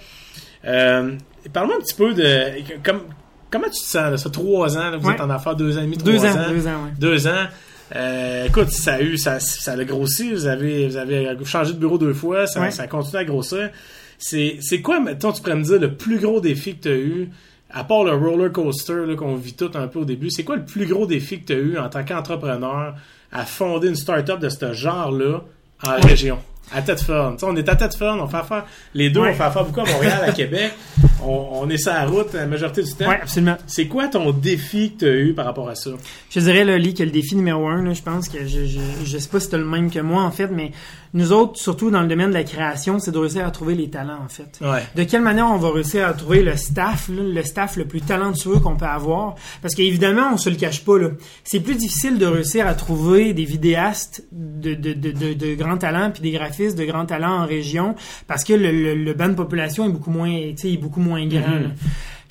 [0.64, 2.34] parle-moi un petit peu de
[2.82, 3.02] comme,
[3.50, 4.10] comment tu te sens.
[4.10, 6.24] Là, ça trois ans, là, vous êtes en affaires deux ans et demi, trois deux
[6.24, 6.90] ans, deux ans, ouais.
[6.98, 7.46] deux ans.
[7.96, 10.32] Euh, écoute, ça a eu, ça, ça a grossi.
[10.32, 12.46] Vous avez, vous avez changé de bureau deux fois.
[12.46, 12.70] Ça, Ouais.
[12.70, 13.70] ça continue à grossir.
[14.18, 16.96] C'est, c'est quoi, mettons, tu pourrais me dire le plus gros défi que tu as
[16.96, 17.28] eu,
[17.70, 20.56] à part le roller coaster là, qu'on vit tout un peu au début, c'est quoi
[20.56, 22.94] le plus gros défi que tu as eu en tant qu'entrepreneur
[23.30, 25.44] à fonder une start-up de ce genre-là
[25.84, 26.00] en Ouais.
[26.02, 26.38] région?
[26.74, 27.36] À Tedford.
[27.38, 29.30] Tu on est à Tedford, on fait affaire, les deux, Ouais.
[29.30, 30.72] on fait affaire beaucoup à Montréal, à Québec.
[31.20, 33.08] On, on est sur la route la majorité du temps.
[33.08, 33.56] Ouais, absolument.
[33.66, 35.90] C'est quoi ton défi que tu as eu par rapport à ça?
[36.30, 38.78] Je dirais, là, Lee, que le défi numéro un, là, je pense que je, je,
[39.04, 40.70] je sais pas si c'est le même que moi, en fait, mais
[41.14, 43.88] nous autres, surtout dans le domaine de la création, c'est de réussir à trouver les
[43.88, 44.58] talents, en fait.
[44.60, 44.82] Ouais.
[44.94, 48.00] De quelle manière on va réussir à trouver le staff, là, le staff le plus
[48.00, 49.34] talentueux qu'on peut avoir?
[49.62, 51.08] Parce qu'évidemment, on se le cache pas, là.
[51.44, 55.78] C'est plus difficile de réussir à trouver des vidéastes de, de, de, de, de grands
[55.78, 57.94] talents puis des graphistes de grands talents en région
[58.26, 61.00] parce que le, le, le ban de population est beaucoup moins, tu sais, est beaucoup
[61.00, 61.48] moins grand.
[61.48, 61.62] Mhm.
[61.62, 61.68] là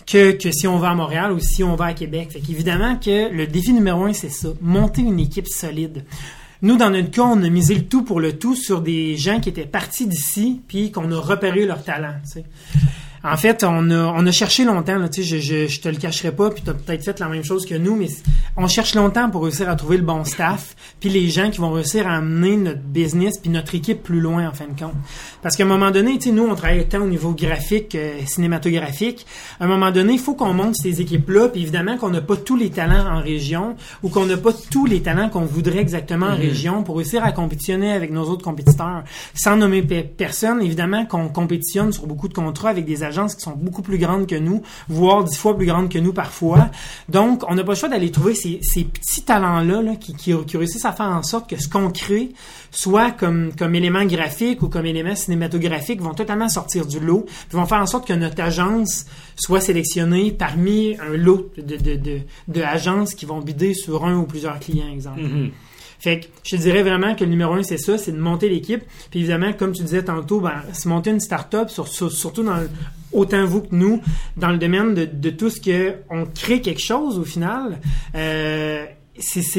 [0.07, 2.29] que, que si on va à Montréal ou si on va à Québec.
[2.31, 4.49] Fait qu'évidemment que le défi numéro un, c'est ça.
[4.61, 6.05] Monter une équipe solide.
[6.61, 9.39] Nous, dans notre cas, on a misé le tout pour le tout sur des gens
[9.39, 12.15] qui étaient partis d'ici, puis qu'on a repéré leur talent.
[13.31, 15.89] En fait, on a, on a cherché longtemps, là, tu sais, je, je, je te
[15.89, 18.07] le cacherai pas, puis tu as peut-être fait la même chose que nous, mais
[18.55, 21.71] on cherche longtemps pour réussir à trouver le bon staff, puis les gens qui vont
[21.71, 24.93] réussir à amener notre business, puis notre équipe plus loin, en fin de compte.
[25.41, 28.19] Parce qu'à un moment donné, tu sais, nous, on travaille tant au niveau graphique, euh,
[28.25, 29.25] cinématographique.
[29.59, 32.37] À un moment donné, il faut qu'on monte ces équipes-là, puis évidemment qu'on n'a pas
[32.37, 36.27] tous les talents en région, ou qu'on n'a pas tous les talents qu'on voudrait exactement
[36.27, 39.03] en région pour réussir à compétitionner avec nos autres compétiteurs.
[39.33, 43.55] Sans nommer pe- personne, évidemment qu'on compétitionne sur beaucoup de contrats avec des qui sont
[43.55, 46.69] beaucoup plus grandes que nous, voire dix fois plus grandes que nous parfois.
[47.09, 50.93] Donc, on n'a pas le choix d'aller trouver ces, petits talents-là là, qui, réussissent à
[50.93, 52.31] faire en sorte que ce qu'on crée,
[52.71, 57.65] soit comme, élément graphique ou comme élément cinématographique, vont totalement sortir du lot, puis vont
[57.65, 63.13] faire en sorte que notre agence soit sélectionnée parmi un lot de, de, de, agences
[63.13, 65.21] qui vont bider sur un ou plusieurs clients, exemple.
[65.21, 65.51] Mhm.
[65.99, 68.49] Fait que je te dirais vraiment que le numéro un, c'est ça, c'est de monter
[68.49, 68.83] l'équipe.
[69.09, 72.57] Puis évidemment, comme tu disais tantôt, ben, c'est monter une start-up, sur, sur- surtout dans
[72.57, 72.69] le-
[73.11, 74.01] autant vous que nous,
[74.35, 77.79] dans le domaine de, tout ce que on crée quelque chose au final.
[78.15, 78.85] Euh,
[79.19, 79.49] c'est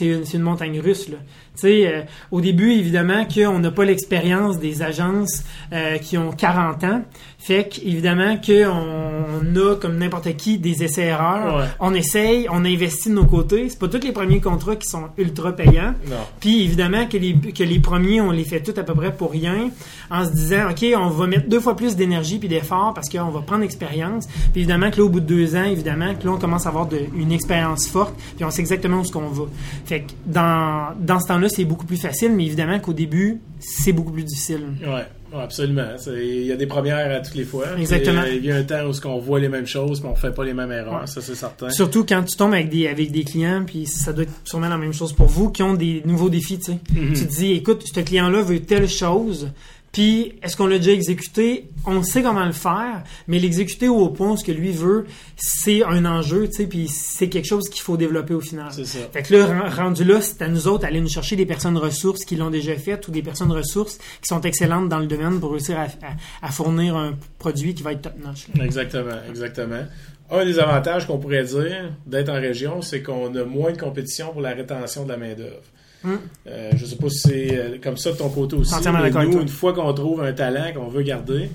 [0.00, 1.18] une, une montagne russe là.
[1.60, 5.42] Tu sais, euh, au début évidemment qu'on n'a pas l'expérience des agences
[5.72, 7.02] euh, qui ont 40 ans,
[7.38, 11.56] fait qu'évidemment qu'on a comme n'importe qui des essais erreurs.
[11.58, 11.64] Ouais.
[11.80, 13.68] On essaye, on investit de nos côtés.
[13.70, 15.94] C'est pas tous les premiers contrats qui sont ultra payants.
[16.08, 16.16] Non.
[16.40, 19.30] Puis évidemment que les, que les premiers, on les fait tout à peu près pour
[19.32, 19.70] rien,
[20.10, 23.30] en se disant, OK, on va mettre deux fois plus d'énergie puis d'effort parce qu'on
[23.30, 24.26] va prendre expérience.
[24.52, 26.70] Puis évidemment que là, au bout de deux ans, évidemment que là, on commence à
[26.70, 29.44] avoir de- une expérience forte, puis on sait exactement où ce qu'on va.
[29.86, 33.92] Fait que dans, dans ce temps-là, c'est beaucoup plus facile, mais évidemment qu'au début, c'est
[33.92, 34.62] beaucoup plus difficile.
[34.86, 35.86] Ouais, absolument.
[36.06, 37.66] Il y a des premières à toutes les fois.
[37.78, 38.22] Exactement.
[38.22, 40.14] Euh, il y a un temps où ce qu'on voit les mêmes choses, mais on
[40.14, 41.00] fait pas les mêmes erreurs.
[41.00, 41.06] Ouais.
[41.06, 41.70] Ça, c'est certain.
[41.70, 44.78] Surtout quand tu tombes avec des, avec des clients, puis ça doit être sûrement la
[44.78, 46.72] même chose pour vous, qui ont des nouveaux défis, tu.
[46.72, 47.14] Mhm.
[47.14, 49.48] Tu te dis, écoute, ce client-là veut telle chose,
[49.92, 51.70] puis est-ce qu'on l'a déjà exécuté?
[51.86, 56.04] On sait comment le faire, mais l'exécuter au point ce que lui veut, c'est un
[56.04, 58.68] enjeu, tu sais, puis c'est quelque chose qu'il faut développer au final.
[58.72, 58.98] C'est ça.
[59.12, 61.78] Fait que là, ren- rendu là, c'est à nous autres d'aller nous chercher des personnes
[61.78, 65.40] ressources qui l'ont déjà fait ou des personnes ressources qui sont excellentes dans le domaine
[65.40, 68.48] pour réussir à, à- à fournir un produit qui va être top-notch.
[68.56, 68.64] là.
[68.64, 69.84] Exactement, exactement.
[70.30, 74.30] Un des avantages qu'on pourrait dire d'être en région, c'est qu'on a moins de compétition
[74.32, 75.62] pour la rétention de la main-d'œuvre.
[76.04, 76.18] Hum.
[76.46, 78.72] Euh, je sais pas si c'est euh, comme ça de ton côté aussi.
[79.02, 79.42] Mais nous, toi.
[79.42, 81.50] une fois qu'on trouve un talent qu'on veut garder,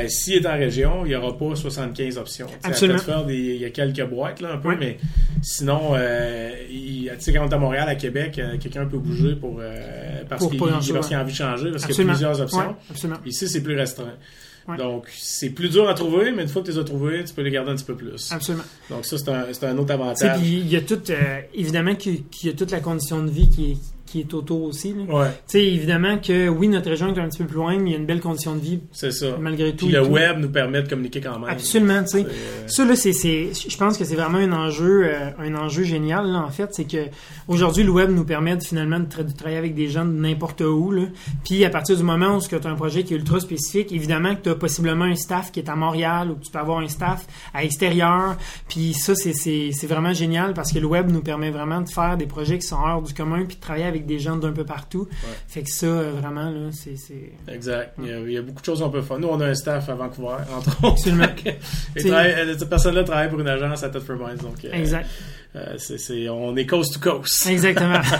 [0.00, 2.46] ben, s'il est en région, il n'y aura pas 75 options.
[2.64, 2.98] Absolument.
[2.98, 4.98] faire des- il y a quelques boîtes là, un peu, mais
[5.42, 8.98] sinon, euh, il- tu sais, quand on est à Montréal, à Québec, euh, quelqu'un peut
[8.98, 10.58] bouger pour, euh, parce qu'il
[11.14, 12.58] a envie de changer, parce qu'il y a plusieurs options.
[12.90, 13.18] Absolument.
[13.26, 14.14] Ici, c'est plus restreint.
[14.66, 14.76] Ouais.
[14.78, 17.34] Donc, c'est plus dur à trouver, mais une fois que tu les as trouvés, tu
[17.34, 18.32] peux les garder un petit peu plus.
[18.32, 18.64] Absolument.
[18.88, 19.28] Donc, ça, c'est
[19.64, 20.40] un, un autre avantage.
[20.40, 23.48] puis il y a tout, euh, évidemment qu'il y a toute la condition de vie
[23.48, 23.76] qui est,
[24.14, 24.92] qui est autour aussi.
[25.08, 27.90] Ouais, Tu sais, évidemment que oui, notre région est un petit peu plus loin, mais
[27.90, 29.36] il y a une belle condition de vie c'est ça.
[29.40, 29.86] malgré tout.
[29.86, 30.10] Puis le tout.
[30.10, 31.48] web nous permet de communiquer quand même.
[31.50, 32.24] Absolument, tu sais.
[32.24, 36.26] Euh, Ça, là, c'est, je pense que c'est vraiment un enjeu, euh, un enjeu génial,
[36.30, 36.68] là, en fait.
[36.72, 37.06] C'est que
[37.48, 40.12] aujourd'hui, le web nous permet de, finalement de, tra- de travailler avec des gens de
[40.12, 41.02] n'importe où, là.
[41.44, 44.34] Puis, à partir du moment où tu as un projet qui est ultra spécifique, évidemment
[44.36, 46.78] que tu as possiblement un staff qui est à Montréal ou que tu peux avoir
[46.78, 48.36] un staff à extérieur.
[48.68, 52.26] Puis, ça, c'est vraiment génial parce que le web nous permet vraiment de faire des
[52.26, 55.08] projets qui sont hors du commun puis de travailler avec des gens d'un peu partout.
[55.48, 56.94] Fait que ça, euh, vraiment, là, c'est.
[57.52, 57.94] Exact.
[58.02, 59.18] Il y, a, il y a beaucoup de choses qu'on peut faire.
[59.18, 60.92] Nous, on a un staff à Vancouver, entre autres.
[60.94, 61.24] Absolument.
[61.96, 64.36] Et euh, cette personne-là travaille pour une agence à Thetford Mines.
[64.42, 65.06] Donc, euh, Exact.
[65.56, 67.46] euh, c'est, c'est- on est coast to coast.
[67.46, 68.00] Exactement.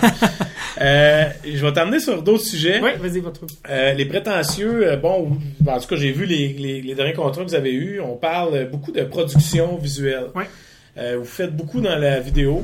[0.81, 2.81] Euh, je vais t'amener sur d'autres sujets.
[2.83, 3.39] oui, vas-y, votre.
[3.69, 7.47] Euh, les prétentieux, bon, en tout cas, j'ai vu les, les, les derniers contrats que
[7.47, 8.01] vous avez eus.
[8.01, 10.25] On parle beaucoup de production visuelle.
[10.35, 10.49] Ouais.
[10.97, 12.63] Euh, vous faites beaucoup dans la vidéo,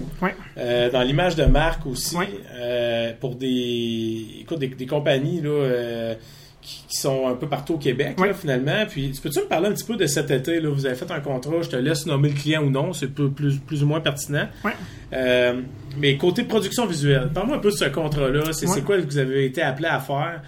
[0.57, 2.15] euh, dans l'image de marque aussi,
[2.53, 6.15] euh, pour des, écoute, des, des compagnies là,
[6.61, 8.85] qui, qui sont un peu partout au Québec, là, finalement.
[8.87, 10.61] Puis, tu peux-tu me parler un petit peu de cet été?
[10.61, 13.07] Là, vous avez fait un contrat, je te laisse nommer le client ou non, c'est
[13.07, 14.47] plus, plus, plus ou moins pertinent.
[15.97, 18.53] Mais côté production visuelle, parle-moi un peu de ce contrat-là.
[18.53, 20.41] C'est quoi que vous avez été appelé à faire?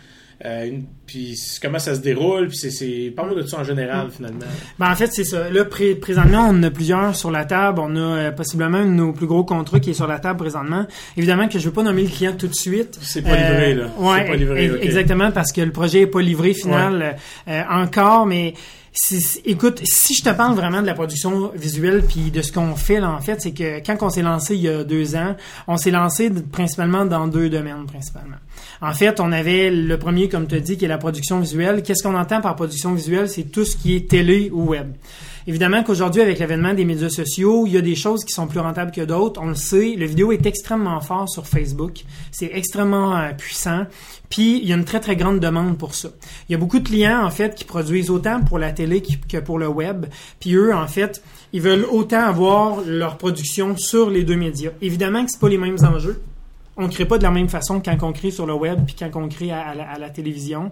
[0.45, 2.47] Euh, une- puis comment ça se déroule?
[2.49, 3.13] Puis c'est-.
[3.15, 4.39] Parle-moi de ça en général, finalement.
[4.77, 5.49] Ben, en fait, c'est ça.
[5.49, 7.79] Là, pré- présentement, on en a plusieurs sur la table.
[7.82, 10.39] On a euh, possiblement un de nos plus gros contrats qui est sur la table
[10.39, 10.86] présentement.
[11.15, 12.97] Évidemment que je veux pas nommer le client tout de suite.
[13.01, 13.86] C'est pas livré, là.
[13.97, 18.25] Ouais, pas livré, exactement, parce que le projet est pas livré final euh, euh, encore,
[18.25, 18.53] mais
[19.45, 22.99] écoute, si je te parle vraiment de la production visuelle puis de ce qu'on fait
[22.99, 25.36] là, en fait, c'est que quand on s'est lancé il y a deux ans,
[25.67, 28.38] on s'est lancé principalement dans deux domaines principalement.
[28.82, 31.84] En fait, on avait le premier, comme tu dit, qui est la production visuelle.
[31.84, 33.29] Qu'est-ce qu'on entend par production visuelle?
[33.29, 34.93] C'est tout ce qui est télé ou web.
[35.45, 38.60] Évidemment qu'aujourd'hui, avec l'avènement des médias sociaux, il y a des choses qui sont plus
[38.60, 39.41] rentables que d'autres.
[39.43, 42.03] On le sait, le vidéo est extrêmement fort sur Facebook.
[42.32, 43.86] C'est extrêmement euh, puissant.
[44.34, 46.10] Puis, il y a une très, très grande demande pour ça.
[46.50, 49.38] Il y a beaucoup de clients, en fait, qui produisent autant pour la télé que
[49.38, 50.08] pour le web.
[50.39, 54.72] Puis eux, en fait, ils veulent autant avoir leur production sur les deux médias.
[54.82, 56.24] Évidemment que c'est pas les mêmes enjeux.
[56.78, 58.96] On ne crée pas de la même façon quand on crée sur le web puis
[58.98, 60.72] quand on crée à, à la, à la télévision.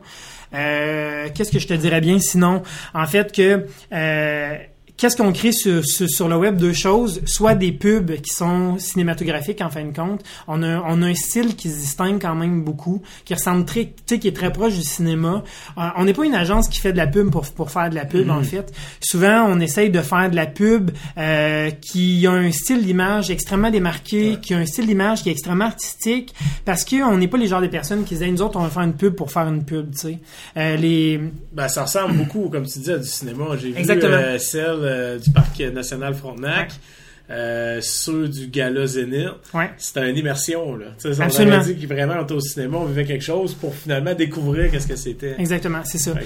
[0.56, 2.64] Euh, Qu'est-ce que je te dirais bien sinon?
[2.96, 4.58] En fait que euh,
[4.98, 6.58] Qu'est-ce qu'on crée sur, sur, sur le web?
[6.58, 7.22] Deux choses?
[7.26, 10.22] Soit des pubs qui sont cinématographiques, en fin de compte.
[10.48, 13.86] On a, on a un style qui se distingue quand même beaucoup, qui ressemble très,
[13.86, 15.44] tu sais, qui est très proche du cinéma.
[15.78, 17.96] Euh, on n'est pas une agence qui fait de la pub pour, pour faire de
[17.96, 18.72] la pub, en fait.
[19.00, 23.72] Souvent, on essaye de faire de la pub euh, qui a un style d'image extrêmement
[23.72, 26.34] démarqué, qui a un style d'image qui est extrêmement artistique,
[26.66, 28.84] parce qu'on n'est pas les genres de personnes qui disent, nous autres, on va faire
[28.84, 30.20] une pub pour faire une pub, tu sais.
[30.58, 31.20] Euh, les...
[31.54, 33.46] Ben, ça ressemble beaucoup, comme tu dis, à du cinéma.
[33.60, 34.14] J'ai vu Exactement.
[34.14, 36.74] euh, celle euh, du Parc national Frontenac.
[37.32, 39.70] Euh, ceux du Gala Zénith, Ouais.
[39.78, 40.76] c'était une immersion.
[40.76, 40.88] Là.
[41.02, 41.60] Tu sais, on Absolument.
[41.64, 44.88] dit que vraiment on était au cinéma, on vivait quelque chose pour finalement découvrir qu'est-ce
[44.88, 45.36] que c'était.
[45.40, 46.12] Exactement, c'est ça.
[46.14, 46.22] Ouais.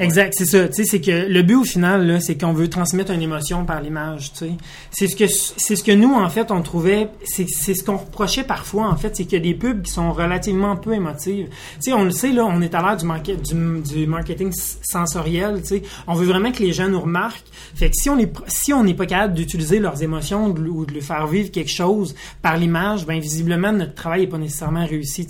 [0.00, 0.66] Exact, c'est ça.
[0.68, 3.64] Tu sais, c'est que le but au final, là, c'est qu'on veut transmettre une émotion
[3.64, 4.32] par l'image.
[4.32, 4.50] Tu sais,
[4.90, 7.96] c'est ce que c'est ce que nous en fait on trouvait, c'est c'est ce qu'on
[7.96, 11.46] reprochait parfois en fait, c'est qu'il y a des pubs qui sont relativement peu émotives.
[11.48, 14.52] Tu sais, on le sait là, on est à l'heure du, market- du, du marketing
[14.82, 15.60] sensoriel.
[15.62, 17.44] Tu sais, on veut vraiment que les gens nous remarquent.
[17.74, 20.94] Fait que si on est si on n'est pas capable d'utiliser leurs émotions ou de
[20.94, 25.26] leur faire vivre quelque chose par l'image, ben visiblement notre travail est pas nécessairement réussi.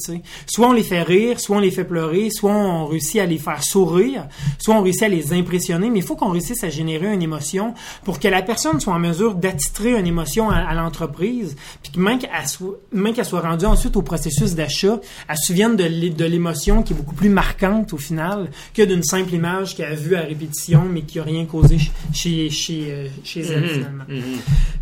[0.46, 3.38] Soit on les fait rire, soit on les fait pleurer, soit on réussit à les
[3.38, 4.26] faire sourire,
[4.59, 5.90] soit on réussit à les impressionner.
[5.90, 7.74] Mais il faut qu'on réussisse à générer une émotion
[8.05, 12.00] pour que la personne soit en mesure d'attitrer une émotion à, à l'entreprise, puis que
[12.00, 14.98] même qu'elle soit, rendue ensuite au processus d'achat,
[15.29, 18.83] elle se souvienne de l'é- de l'émotion qui est beaucoup plus marquante au final que
[18.83, 22.50] d'une simple image qu'elle a vue à répétition mais qui a rien causé ch- chez
[22.50, 24.05] chez euh, chez elle Mhm, finalement.
[24.09, 24.22] mhm.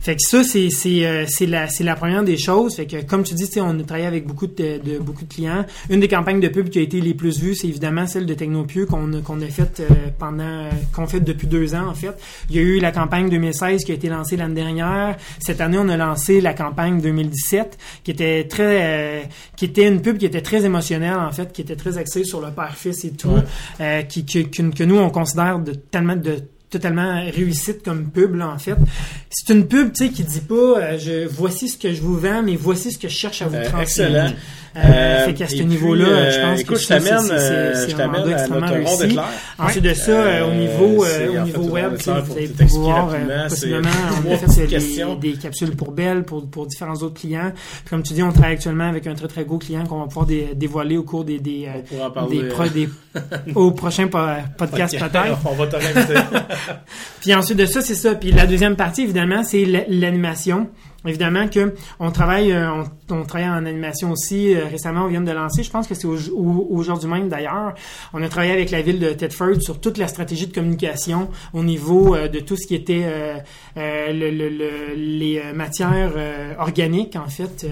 [0.01, 2.77] Fait que ça, c'est c'est euh, c'est la c'est la première des choses.
[2.77, 5.65] Fait que comme tu dis, on a travaillé avec beaucoup de, de- beaucoup de clients.
[5.91, 8.35] Une des campagnes de pub qui a été les plus vues, c'est évidemment celle de
[8.35, 11.95] Technopieux qu'on a qu'on a faite euh, pendant euh, qu'on fait depuis deux ans en
[11.95, 12.15] fait.
[12.51, 15.17] Il y a eu la campagne 2016 qui a été lancée l'année dernière.
[15.41, 19.23] Cette année, on a lancé la campagne 2017 qui était très euh,
[19.57, 22.41] qui était une pub qui était très émotionnelle en fait, qui était très axée sur
[22.41, 23.41] le père-fils et tout, Ouais.
[23.81, 26.37] euh, qui que, que, que nous on considère de tellement de
[26.79, 28.77] totalement réussite comme pub là en fait.
[29.31, 32.19] C'est une pub tu sais qui dit pas euh, je voici ce que je vous
[32.19, 33.83] vends mais voici ce que je cherche à vous Euh, transmettre.
[33.83, 34.33] excellent.
[34.77, 37.91] Euh, fait qu'à ce niveau-là, puis, je euh, pense écoute, que je t'amène, euh, c'est
[37.91, 39.25] je t'amène à extrêmement notre ronde éclair.
[39.59, 43.49] Ensuite de ça, euh, au niveau, euh, c'est- au niveau web, vous allez pouvoir euh,
[43.49, 47.53] possiblement, c'est on fait euh, des, des capsules pour Bell, pour, pour différents autres clients.
[47.55, 50.07] Puis comme tu dis, on travaille actuellement avec un très très gros client qu'on va
[50.07, 51.81] pouvoir dé- dévoiler au cours des, des, euh,
[52.29, 52.89] des, pro- des-
[53.55, 54.19] au prochain po-
[54.59, 55.39] podcast peut-être.
[55.47, 55.77] On va te.
[57.21, 58.15] Puis ensuite de ça, c'est ça.
[58.15, 60.69] Puis la deuxième partie, évidemment, c'est l'animation.
[61.07, 62.71] Évidemment que on travaille, euh,
[63.11, 64.55] on, on travaille en animation aussi.
[64.55, 67.75] Euh, récemment, on vient de lancer, je pense que c'est au- au- aujourd'hui même d'ailleurs,
[68.13, 71.63] on a travaillé avec la ville de Tedford sur toute la stratégie de communication au
[71.63, 73.37] niveau euh, de tout ce qui était euh,
[73.77, 77.67] euh, le- le- le- les matières euh, organiques en fait.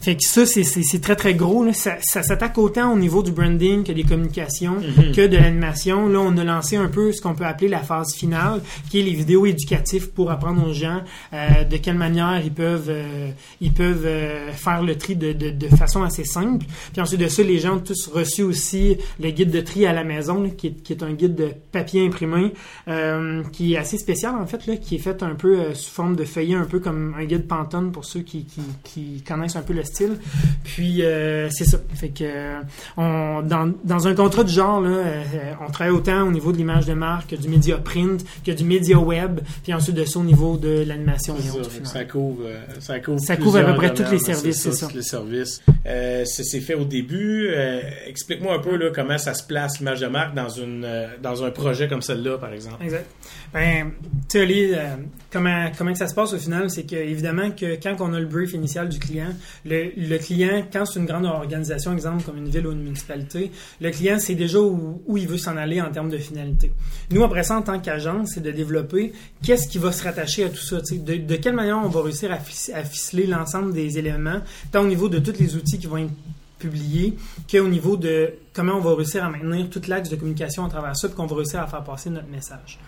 [0.00, 1.64] Fait que ça, c'est- très très gros.
[1.64, 1.72] Là.
[1.72, 5.12] Ça, ça s'attaque autant au niveau du branding que des communications Mhm.
[5.12, 6.08] que de l'animation.
[6.08, 9.02] Là, on a lancé un peu ce qu'on peut appeler la phase finale, qui est
[9.02, 11.00] les vidéos éducatives pour apprendre aux gens
[11.32, 15.68] de quelle manière ils peuvent euh, ils peuvent euh, faire le tri de, de, de
[15.68, 16.66] façon assez simple.
[16.92, 19.92] Puis ensuite de ça, les gens ont tous reçu aussi le guide de tri à
[19.92, 22.52] la maison, là, qui, est, qui est un guide de papier imprimé,
[22.88, 26.16] euh, qui est assez spécial en fait, là, qui est fait un peu sous forme
[26.16, 29.62] de feuillet, un peu comme un guide Pantone pour ceux qui, qui, qui connaissent un
[29.62, 30.18] peu le style.
[30.64, 31.02] Puis
[31.50, 31.78] c'est ça.
[31.94, 32.54] Fait que
[32.96, 35.22] on, dans, dans un contrat du genre, là,
[35.66, 38.64] on travaille autant au niveau de l'image de marque que du média print, que du
[38.64, 41.70] média web, puis ensuite de ça au niveau de l'animation et autres.
[41.84, 44.86] ça couvre, euh, ça couvre, Ça couvre à peu près tous les services, c'est ça.
[44.88, 45.62] tous les services.
[45.86, 47.48] Euh, c'est c'est fait au début.
[47.48, 51.06] Euh, Explique-moi un peu là, comment ça se place l'image de marque dans une euh,
[51.22, 52.82] dans un projet comme celle-là, par exemple.
[52.82, 53.06] Exact.
[53.52, 53.92] Ben,
[54.28, 54.96] tu euh,
[55.32, 58.20] comment, comment que ça se passe au final, c'est que évidemment que quand on a
[58.20, 59.28] le brief initial du client,
[59.64, 63.50] le, le client, quand c'est une grande organisation, exemple comme une ville ou une municipalité,
[63.80, 66.72] le client sait déjà où, où il veut s'en aller en termes de finalité.
[67.10, 70.48] Nous, après ça, en tant qu'agence, c'est de développer qu'est-ce qui va se rattacher à
[70.48, 70.76] tout ça.
[70.76, 74.40] De, de quelle manière on va réussir à ficeler l'ensemble des éléments,
[74.72, 76.10] tant au niveau de tous les outils qui vont être
[76.58, 77.16] publiés,
[77.50, 80.96] qu'au niveau de comment on va réussir à maintenir tout l'axe de communication à travers
[80.96, 82.78] ça, puis qu'on va réussir à faire passer notre message.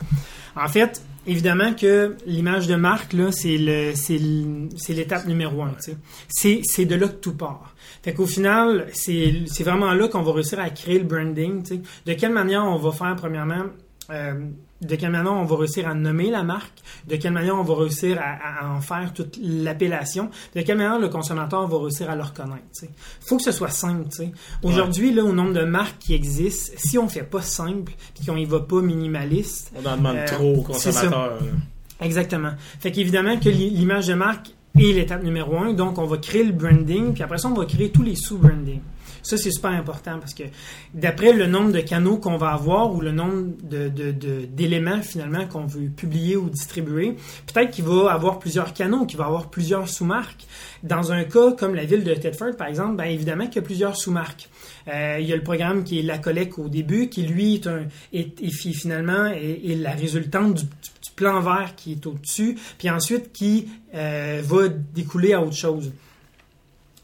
[0.57, 3.57] En fait, évidemment que l'image de marque, là, c'est
[4.89, 5.75] l'étape numéro un.
[6.29, 7.75] C'est, de là que tout part.
[8.03, 11.63] Fait qu'au final, c'est, c'est vraiment là qu'on va réussir à créer le branding.
[12.07, 13.65] De quelle manière on va faire, premièrement,
[14.11, 14.49] euh,
[14.81, 17.75] de quelle manière on va réussir à nommer la marque, de quelle manière on va
[17.75, 22.15] réussir à, à en faire toute l'appellation, de quelle manière le consommateur va réussir à
[22.17, 22.63] le reconnaître.
[22.83, 22.89] Il
[23.27, 24.05] faut que ce soit simple.
[24.63, 28.37] Aujourd'hui, là, au nombre de marques qui existent, si on fait pas simple puis qu'on
[28.37, 31.39] y va pas minimaliste, On en demande Euh, trop aux consommateurs.
[32.01, 32.53] Exactement.
[32.79, 35.73] Fait qu'évidemment que l'i- l'image de marque est l'étape numéro un.
[35.73, 38.81] Donc, on va créer le branding, puis après ça, on va créer tous les sous-branding.
[39.23, 40.45] Ça, c'est super important parce que
[40.95, 45.47] d'après le nombre de canaux qu'on va avoir ou le nombre de- de- d'éléments finalement
[45.47, 47.17] qu'on veut publier ou distribuer,
[47.53, 50.47] peut-être qu'il va avoir plusieurs canaux, qu'il va avoir plusieurs sous-marques.
[50.83, 53.63] Dans un cas comme la ville de Tedford, par exemple, ben évidemment qu'il y a
[53.63, 54.49] plusieurs sous-marques.
[54.89, 57.67] Euh, il y a le programme qui est la collecte au début, qui lui est,
[57.67, 62.57] un, est, est fi- finalement est, la résultante du, du plan vert qui est au-dessus,
[62.79, 65.93] puis ensuite qui euh, va découler à autre chose.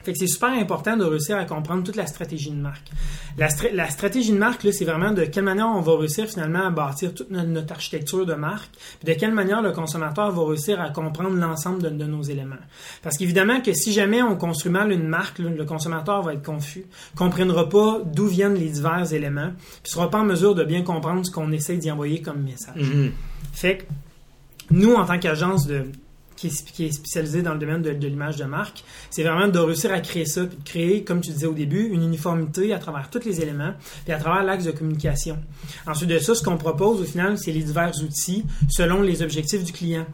[0.04, 2.90] Fait que c'est super important de réussir à comprendre toute la stratégie de marque.
[3.38, 7.14] La, stratégie de marque, c'est vraiment de quelle manière on va réussir finalement à bâtir
[7.14, 8.70] toute notre, architecture de marque,
[9.02, 12.54] puis de quelle manière le consommateur va réussir à comprendre l'ensemble de, nos éléments.
[13.02, 16.84] Parce qu'évidemment que si jamais on construit mal une marque, le consommateur va être confus,
[17.16, 19.52] comprendra pas d'où viennent les divers éléments,
[19.82, 22.76] puis sera pas en mesure de bien comprendre ce qu'on essaie d'y envoyer comme message.
[22.76, 23.10] Mm-hmm.
[23.52, 23.84] Fait que
[24.70, 25.86] nous, en tant qu'agence de,
[26.36, 30.00] qui est, spécialisé dans le domaine de, l'image de marque, c'est vraiment de réussir à
[30.00, 33.72] créer ça, créer, comme tu disais au début, une uniformité à travers tous les éléments,
[34.04, 35.38] puis à travers l'axe de communication.
[35.86, 39.64] Ensuite de ça, ce qu'on propose au final, c'est les divers outils selon les objectifs
[39.64, 40.06] du client.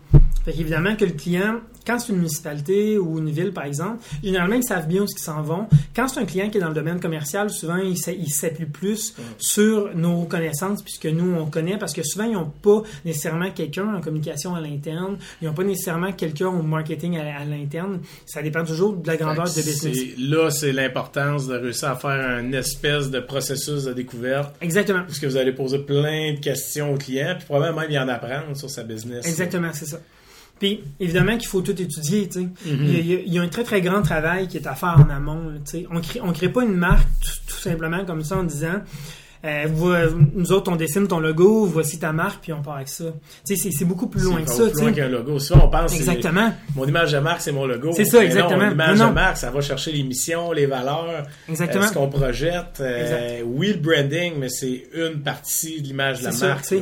[0.45, 4.57] Fait qu'évidemment que le client, quand c'est une municipalité ou une ville, par exemple, généralement,
[4.57, 5.67] ils savent bien où ils s'en vont.
[5.95, 9.95] Quand c'est un client qui est dans le domaine commercial, souvent, il s'appuie plus sur
[9.95, 14.01] nos connaissances, puisque nous, on connaît, parce que souvent, ils n'ont pas nécessairement quelqu'un en
[14.01, 15.19] communication à l'interne.
[15.43, 18.01] Ils n'ont pas nécessairement quelqu'un au marketing à, l'interne.
[18.25, 19.99] Ça dépend toujours de la grandeur de business.
[20.19, 24.55] Là, c'est l'importance de réussir à faire une espèce de processus de découverte.
[24.61, 25.03] Exactement.
[25.05, 28.57] Puisque vous allez poser plein de questions au client, puis probablement même y en apprendre
[28.57, 29.27] sur sa business.
[29.27, 29.99] Exactement, c'est ça.
[30.61, 32.49] Puis, évidemment qu'il faut tout étudier, tu sais.
[32.67, 33.25] Mm-hmm.
[33.27, 35.71] il, y a, un très, très grand travail qui est à faire en amont, tu
[35.71, 35.87] sais.
[35.91, 37.09] On crée, on crée pas une marque
[37.49, 38.83] tout, simplement comme ça en disant...
[39.43, 43.07] Euh, nous autres, on dessine ton logo, voici ta marque, puis on part avec ça.
[43.47, 44.69] Tu sais, c'est beaucoup plus loin que ça.
[44.69, 45.39] plus loin qu'un logo.
[45.39, 45.95] Souvent, on pense.
[45.95, 46.53] Exactement.
[46.77, 47.91] Mon image de marque, c'est mon logo.
[47.95, 48.67] C'est ça, exactement.
[48.67, 51.85] mon image de marque, ça va chercher les missions, les valeurs, exactement.
[51.85, 52.81] Euh, ce qu'on projette.
[52.81, 56.65] Euh, oui, le branding, mais c'est une partie de l'image de la marque.
[56.65, 56.77] Ça,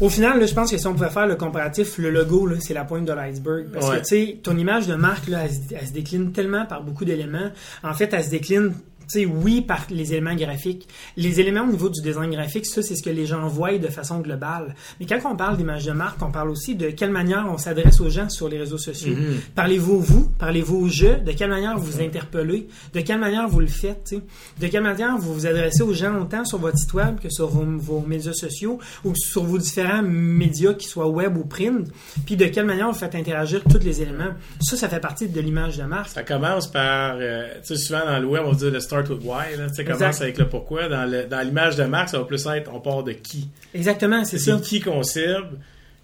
[0.00, 2.84] au final, je pense que si on pouvait faire le comparatif, le logo, c'est la
[2.84, 3.66] pointe de l'iceberg.
[3.72, 7.04] Parce que, tu sais, ton image de marque, là, elle, se décline tellement par beaucoup
[7.04, 7.50] d'éléments.
[7.82, 8.74] En fait, elle se décline
[9.08, 10.88] sais, oui, par les éléments graphiques.
[11.16, 13.88] Les éléments au niveau du design graphique, ça, c'est ce que les gens voient de
[13.88, 14.74] façon globale.
[15.00, 18.00] Mais quand on parle d'image de marque, on parle aussi de quelle manière on s'adresse
[18.00, 19.14] aux gens sur les réseaux sociaux.
[19.14, 19.54] Mm-hmm.
[19.54, 23.60] Parlez-vous vous, parlez-vous aux jeux, de quelle manière vous vous interpellez, de quelle manière vous
[23.60, 24.14] le faites,
[24.60, 27.48] de quelle manière vous vous adressez aux gens autant sur votre site web que sur
[27.48, 31.88] vos, médias sociaux ou sur vos différents médias, qu'ils soient web ou print,
[32.24, 34.34] puis de quelle manière vous faites interagir tous les éléments.
[34.60, 36.10] Ça, ça fait partie de l'image de marque.
[36.10, 39.24] Ça commence par, euh, tu sais, souvent dans le web, on dit le start with
[39.24, 39.46] why.
[39.56, 40.88] Tu sais, commence avec le pourquoi.
[40.88, 43.48] Dans, l'image de marque, ça va plus être on part de qui.
[43.74, 44.58] Exactement, c'est ça.
[44.62, 45.58] qui qu'on cible,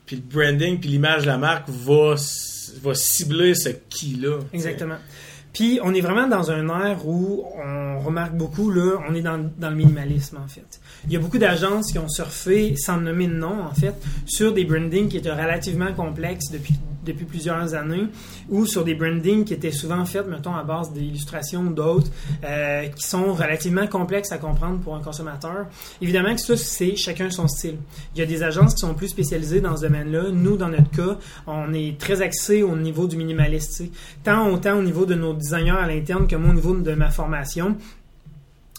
[0.07, 2.15] puis le branding, puis l'image de la marque va,
[2.83, 4.39] va cibler ce qui-là.
[4.53, 4.97] Exactement.
[5.53, 9.51] Puis on est vraiment dans un air où on remarque beaucoup, là, on est dans,
[9.59, 10.81] dans le minimalisme en fait.
[11.05, 14.55] Il y a beaucoup d'agences qui ont surfé, sans nommer de nom en fait, sur
[14.55, 18.07] des brandings qui étaient relativement complexes depuis depuis plusieurs années,
[18.49, 22.11] ou sur des brandings qui étaient souvent faits, mettons, à base d'illustrations d'autres,
[22.45, 25.67] euh, qui sont relativement complexes à comprendre pour un consommateur.
[26.01, 27.77] Évidemment que ça, c'est chacun son style.
[28.15, 30.31] Il y a des agences qui sont plus spécialisées dans ce domaine-là.
[30.33, 33.85] Nous, dans notre cas, on est très axé au niveau du minimaliste,
[34.25, 37.11] tant autant au niveau de nos designers à l'interne que moi au niveau de ma
[37.11, 37.77] formation.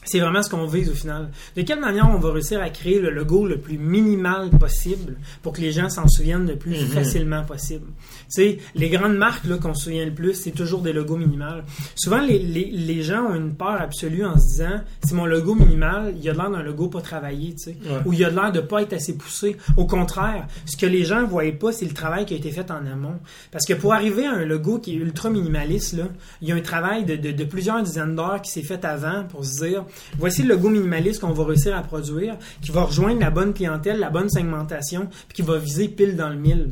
[0.05, 1.29] C'est vraiment ce qu'on vise au final.
[1.55, 5.53] De quelle manière on va réussir à créer le logo le plus minimal possible pour
[5.53, 6.87] que les gens s'en souviennent le plus mhm.
[6.87, 7.87] facilement possible?
[8.33, 11.65] Sais, les grandes marques qu'on se souvient le plus, c'est toujours des logos minimales.
[11.95, 15.53] Souvent, les, les, les, gens ont une peur absolue en se disant, c'est mon logo
[15.53, 18.31] minimal, il y a l'air d'un logo pas travaillé, tu sais, ou il y a
[18.31, 19.57] l'air de pas être assez poussé.
[19.77, 22.49] Au contraire, ce que les gens ne voient pas, c'est le travail qui a été
[22.49, 23.19] fait en amont.
[23.51, 26.05] Parce que pour arriver à un logo qui est ultra minimaliste, là,
[26.41, 29.25] il y a un travail de, de, de plusieurs dizaines d'heures qui s'est fait avant
[29.29, 29.85] pour se dire,
[30.17, 33.99] Voici le logo minimaliste qu'on va réussir à produire, qui va rejoindre la bonne clientèle,
[33.99, 36.71] la bonne segmentation, puis qui va viser pile dans le mille.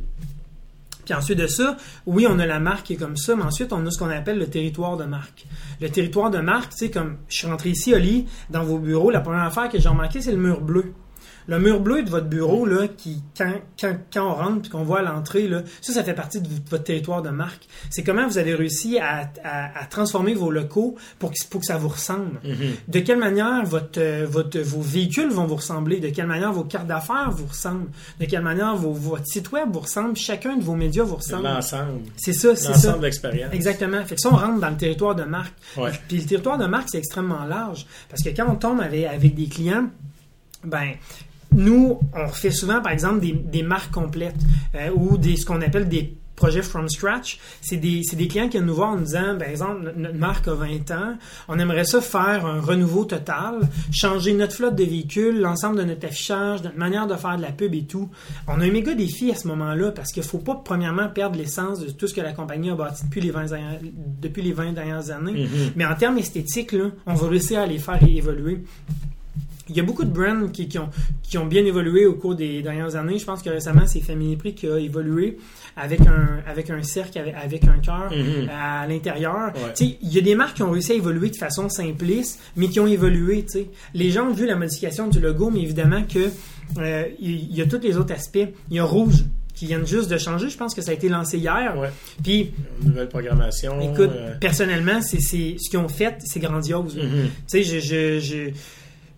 [1.11, 3.73] Puis ensuite de ça, oui, on a la marque qui est comme ça, mais ensuite,
[3.73, 5.45] on a ce qu'on appelle le territoire de marque.
[5.81, 9.11] Le territoire de marque, tu sais, comme je suis rentré ici, Oli, dans vos bureaux,
[9.11, 10.93] la première affaire que j'ai remarqué, c'est le mur bleu.
[11.47, 14.83] Le mur bleu de votre bureau, là, qui, quand, quand, quand on rentre et qu'on
[14.83, 17.67] voit à l'entrée, là, ça, ça fait partie de votre territoire de marque.
[17.89, 21.77] C'est comment vous avez réussi à, à, transformer vos locaux pour que, pour que ça
[21.77, 22.39] vous ressemble.
[22.45, 22.91] Mm-hmm.
[22.91, 25.99] De quelle manière votre, euh, votre, vos véhicules vont vous ressembler?
[25.99, 27.89] De quelle manière vos cartes d'affaires vous ressemblent?
[28.19, 30.15] De quelle manière vos, votre site web vous ressemble?
[30.15, 31.43] Chacun de vos médias vous ressemble.
[31.43, 32.01] L'ensemble.
[32.17, 32.71] C'est ça, c'est ça.
[32.71, 33.53] L'ensemble d'expérience.
[33.53, 34.03] Exactement.
[34.05, 35.53] Fait que ça, on rentre dans le territoire de marque.
[36.07, 37.85] Puis le territoire de marque, c'est extrêmement large.
[38.09, 39.89] Parce que quand on tombe avec, avec des clients,
[40.63, 40.91] ben,
[41.53, 44.35] nous, on fait souvent, par exemple, des, des marques complètes
[44.75, 47.39] euh, ou des, ce qu'on appelle des projets from scratch.
[47.61, 50.47] C'est des, des, clients qui viennent nous voir en nous disant, par exemple, notre marque
[50.47, 53.59] a 20 ans, on aimerait ça faire un renouveau total,
[53.91, 57.51] changer notre flotte de véhicules, l'ensemble de notre affichage, notre manière de faire de la
[57.51, 58.09] pub et tout.
[58.47, 61.37] On a un méga défi à ce moment-là parce qu'il ne faut pas, premièrement, perdre
[61.37, 63.45] l'essence de tout ce que la compagnie a bâti depuis les 20,
[64.19, 65.45] depuis les 20 dernières années.
[65.45, 65.71] Mm-hmm.
[65.75, 68.63] Mais en termes esthétiques, là, on va réussir à les faire évoluer.
[69.71, 70.89] Il y a beaucoup de brands qui, qui, ont,
[71.23, 73.17] qui ont bien évolué au cours des dernières années.
[73.17, 75.37] Je pense que récemment, c'est Family Prix qui a évolué
[75.77, 78.49] avec un, avec un cercle, avec, avec un cœur Mhm.
[78.53, 79.53] à l'intérieur.
[79.55, 79.73] Ouais.
[80.01, 82.79] Il y a des marques qui ont réussi à évoluer de façon simpliste, mais qui
[82.79, 83.43] ont évolué.
[83.43, 83.67] tu sais.
[83.93, 86.29] Les gens ont vu la modification du logo, mais évidemment que
[86.77, 88.47] euh, il y a tous les autres aspects.
[88.69, 90.49] Il y a Rouge qui viennent juste de changer.
[90.49, 91.77] Je pense que ça a été lancé hier.
[91.77, 91.89] Ouais.
[92.23, 92.51] Puis,
[92.83, 93.79] Nouvelle programmation.
[93.81, 96.95] écoute, euh, personnellement, c'est ce qu'ils ont fait, c'est grandiose.
[96.97, 97.27] mhm.
[97.27, 98.49] Tu sais, je, je, je-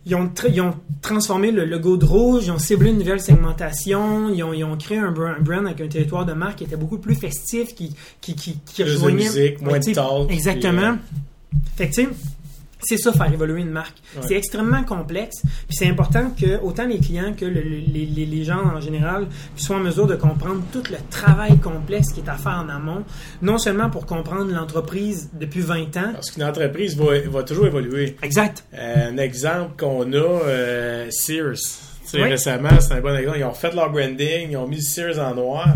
[0.06, 3.22] ils, ont tra- ils ont transformé le logo de rouge, ils ont ciblé une nouvelle
[3.22, 6.58] segmentation, ils ont, ils ont créé un brand, un brand avec un territoire de marque
[6.60, 9.26] qui était beaucoup plus festif, qui, qui, qui, qui rejoignait.
[9.26, 10.97] musique, moins de talk, Exactement.
[11.76, 12.10] Fait que, tu sais,
[12.84, 13.97] c'est ça, faire évoluer une marque.
[14.15, 14.21] Ouais.
[14.27, 15.41] C'est extrêmement complexe.
[15.67, 18.79] Puis c'est important que autant les clients que le- le- les, les- les gens en
[18.81, 22.69] général soient en mesure de comprendre tout le travail complexe qui est à faire en
[22.69, 23.03] amont,
[23.41, 26.11] non seulement pour comprendre l'entreprise depuis 20 ans.
[26.13, 28.17] Parce qu'une entreprise va, va toujours évoluer.
[28.21, 28.65] Exact.
[28.73, 31.53] Euh, un exemple qu'on a, euh, Sears.
[32.03, 32.29] Tu sais, Oui.
[32.29, 33.38] Récemment, c'est un bon exemple.
[33.39, 35.67] Ils ont fait leur branding, ils ont mis Sears en noir,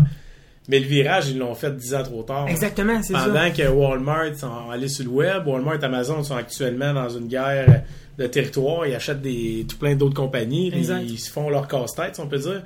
[0.68, 2.46] mais le virage, ils l'ont fait 10 ans trop tard.
[2.48, 3.24] Exactement, c'est ça.
[3.24, 7.26] Pendant que Walmart sont allés sur le web, Walmart et Amazon sont actuellement dans une
[7.26, 7.82] guerre
[8.18, 8.86] de territoire.
[8.86, 10.72] Ils achètent des, tout plein d'autres compagnies.
[10.74, 11.02] Exact.
[11.02, 12.62] Ils se font leur casse-tête, si on peut dire.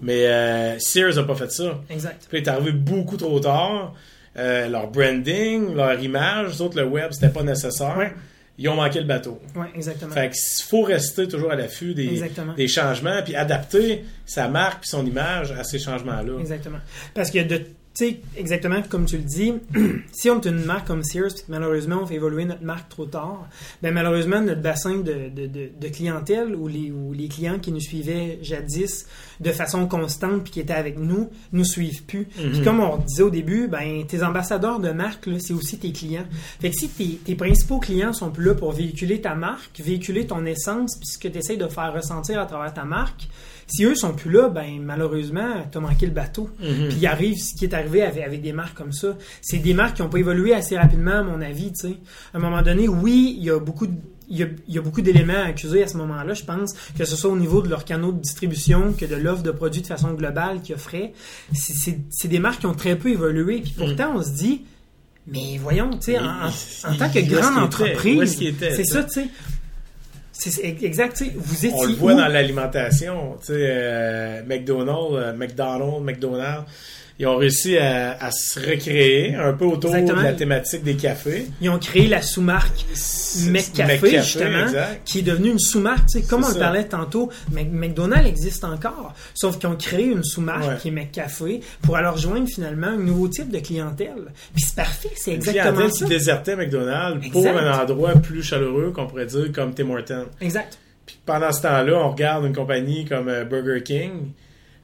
[0.00, 1.80] Mais euh, Sears n'a pas fait ça.
[1.88, 2.26] Exact.
[2.28, 3.94] Puis il est arrivé beaucoup trop tard.
[4.36, 7.96] Euh, leur branding, leur image, les autres, le web, c'était pas nécessaire.
[7.96, 8.12] Ouais.
[8.58, 9.40] Ils ont manqué le bateau.
[9.54, 10.12] Oui, exactement.
[10.12, 12.54] Fait qu'il faut rester toujours à l'affût des, Exactement.
[12.54, 16.40] des changements, puis adapter sa marque puis son image à ces changements-là.
[16.40, 16.78] Exactement.
[17.14, 17.62] Parce que de
[17.98, 19.54] tu sais, exactement comme tu le dis,
[20.12, 22.88] si on est une marque comme Sears, puis que malheureusement on fait évoluer notre marque
[22.88, 23.48] trop tard,
[23.82, 27.72] ben malheureusement notre bassin de, de, de, de clientèle ou les, ou les clients qui
[27.72, 29.06] nous suivaient jadis
[29.40, 32.26] de façon constante puis qui étaient avec nous, nous suivent plus.
[32.26, 35.90] Puis comme on disait au début, ben tes ambassadeurs de marque, là, c'est aussi tes
[35.90, 36.26] clients.
[36.60, 40.24] Fait que si tes, tes principaux clients sont plus là pour véhiculer ta marque, véhiculer
[40.24, 43.28] ton essence, puis ce que tu essaies de faire ressentir à travers ta marque,
[43.68, 46.48] si eux sont plus là, ben malheureusement, t'as manqué le bateau.
[46.60, 46.88] Mhm.
[46.88, 49.16] Puis il arrive ce qui est arrivé avec, avec des marques comme ça.
[49.42, 51.72] C'est des marques qui n'ont pas évolué assez rapidement, à mon avis.
[51.72, 51.94] tu sais.
[52.34, 53.92] À un moment donné, oui, il y a beaucoup de
[54.30, 56.74] il y, a, il y a beaucoup d'éléments à accuser à ce moment-là, je pense,
[56.98, 59.80] que ce soit au niveau de leurs canaux de distribution, que de l'offre de produits
[59.80, 61.14] de façon globale qu'ils offraient.
[61.54, 63.60] C'est- des marques qui ont très peu évolué.
[63.62, 64.64] Puis pourtant, on se dit,
[65.26, 66.48] mais voyons, tu sais, en, en-
[66.92, 68.36] en tant que grande entreprise,
[68.76, 69.28] c'est ça, tu sais.
[70.40, 72.16] C'est exact, tu sais, vous étiez On le voit où?
[72.16, 73.36] dans l'alimentation.
[73.40, 76.64] Tu sais, euh, McDonald's, euh, McDonald's, McDonald's,
[77.18, 80.22] ils ont réussi à, à se recréer un peu autour Exactement.
[80.22, 81.46] de la thématique des cafés.
[81.60, 82.84] Ils ont créé la sous-marque
[83.50, 85.00] McCafé, justement, exact.
[85.04, 86.06] qui est devenue une sous-marque.
[86.06, 90.04] Tu sais, comme on le parlait tantôt, Mc- McDonald's existe encore, sauf qu'ils ont créé
[90.06, 90.76] une sous-marque Ouais.
[90.80, 94.32] qui est McCafé pour alors rejoindre finalement un nouveau type de clientèle.
[94.54, 96.04] Puis c'est parfait, c'est exactement clientèle ça.
[96.04, 100.26] qui désertait McDonald's pour un endroit plus chaleureux qu'on pourrait dire comme Tim Hortons.
[100.40, 100.78] Exact.
[101.06, 104.32] Puis pendant ce temps-là, on regarde une compagnie comme euh, Burger King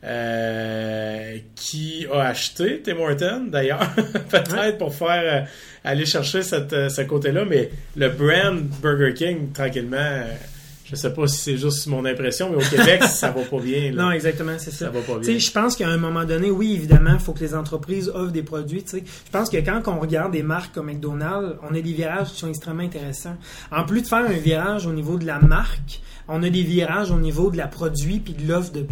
[0.04, 3.90] euh, qui a acheté Tim Hortons d'ailleurs,
[4.28, 5.46] peut-être pour faire euh,
[5.82, 10.24] aller chercher cette, euh, ce côté-là, mais le brand Burger King, tranquillement,
[10.84, 13.92] je sais pas si c'est juste mon impression, mais au Québec, ça va pas bien.
[13.92, 14.04] là.
[14.04, 14.86] Non, exactement, c'est ça.
[14.86, 15.38] ça va pas bien.
[15.38, 18.42] je pense qu'à un moment donné, oui, évidemment, il faut que les entreprises offrent des
[18.42, 18.84] produits.
[18.92, 19.00] Je
[19.32, 22.48] pense que quand on regarde des marques comme McDonald's, on a des virages qui sont
[22.48, 23.36] extrêmement intéressants.
[23.72, 27.10] En plus de faire un virage au niveau de la marque, on a des virages
[27.10, 28.86] au niveau de la produit puis de l'offre de,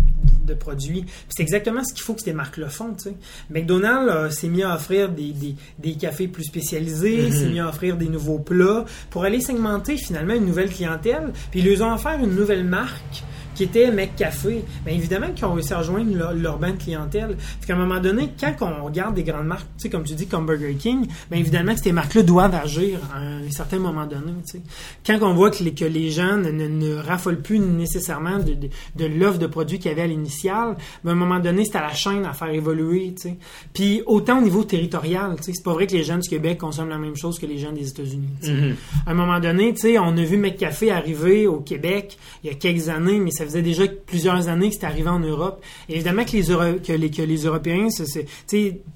[0.44, 1.04] de produits.
[1.28, 2.92] C'est exactement ce qu'il faut que ces marques le font.
[2.94, 3.14] tu sais.
[3.50, 7.32] McDonald's euh, s'est mis à offrir des, des, des cafés plus spécialisés, Mhm.
[7.32, 11.32] s'est mis à offrir des nouveaux plats pour aller segmenter finalement une nouvelle clientèle.
[11.50, 13.22] Puis ils leur ont offert une nouvelle marque
[13.54, 17.36] qui était McCafé, bien évidemment qu'ils ont réussi à rejoindre leur, leur bande clientèle.
[17.60, 20.14] Fait qu'à un moment donné, quand on regarde des grandes marques, tu sais, comme tu
[20.14, 24.06] dis, comme Burger King, bien évidemment que ces marques-là doivent agir à un certain moment
[24.06, 24.32] donné.
[24.46, 24.62] tu sais.
[25.06, 28.54] Quand on voit que les, que les gens ne, ne, ne raffolent plus nécessairement de,
[28.54, 31.64] de, de l'offre de produits qu'il y avait à l'initial, ben, à un moment donné,
[31.64, 33.12] c'est à la chaîne à faire évoluer.
[33.14, 33.36] tu sais.
[33.72, 36.58] Puis autant au niveau territorial, tu sais, c'est pas vrai que les gens du Québec
[36.58, 38.28] consomment la même chose que les gens des États-Unis.
[38.40, 38.52] tu sais.
[38.52, 38.76] Mhm.
[39.06, 42.52] À un moment donné, tu sais, on a vu McCafé arriver au Québec il y
[42.52, 45.62] a quelques années, mais ça faisait déjà plusieurs années que c'était arrivé en Europe.
[45.88, 48.26] Et évidemment que les, Euro- que les, que les Européens, c'est,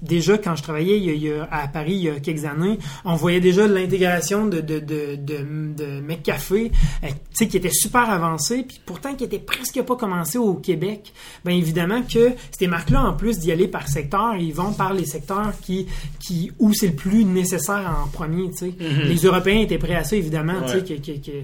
[0.01, 2.19] déjà quand je travaillais il y a- il y a- à Paris il y a
[2.19, 6.71] quelques années, on voyait déjà l'intégration de, de, de, de, de McCafé,
[7.03, 10.53] euh, tu sais, qui était super avancée, puis pourtant qui était presque pas commencé au
[10.55, 11.13] Québec.
[11.45, 15.05] Bien évidemment que ces marques-là, en plus d'y aller par secteur, ils vont par les
[15.05, 15.87] secteurs qui,
[16.19, 18.73] qui où c'est le plus nécessaire en premier, tu sais.
[19.05, 20.83] Les Européens étaient prêts à ça, évidemment, tu sais, Ouais.
[20.83, 21.43] que- que- que-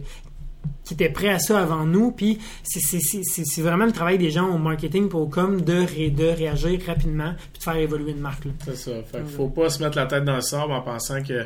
[0.84, 2.11] qui étaient prêts à ça avant nous.
[2.11, 6.80] Puis c'est- vraiment le travail des gens au marketing pour comme de, ré- de réagir
[6.86, 8.43] rapidement puis de faire évoluer une marque.
[8.66, 8.91] C'est ça.
[9.11, 11.45] Fait qu'il faut pas se mettre la tête dans le sable en pensant que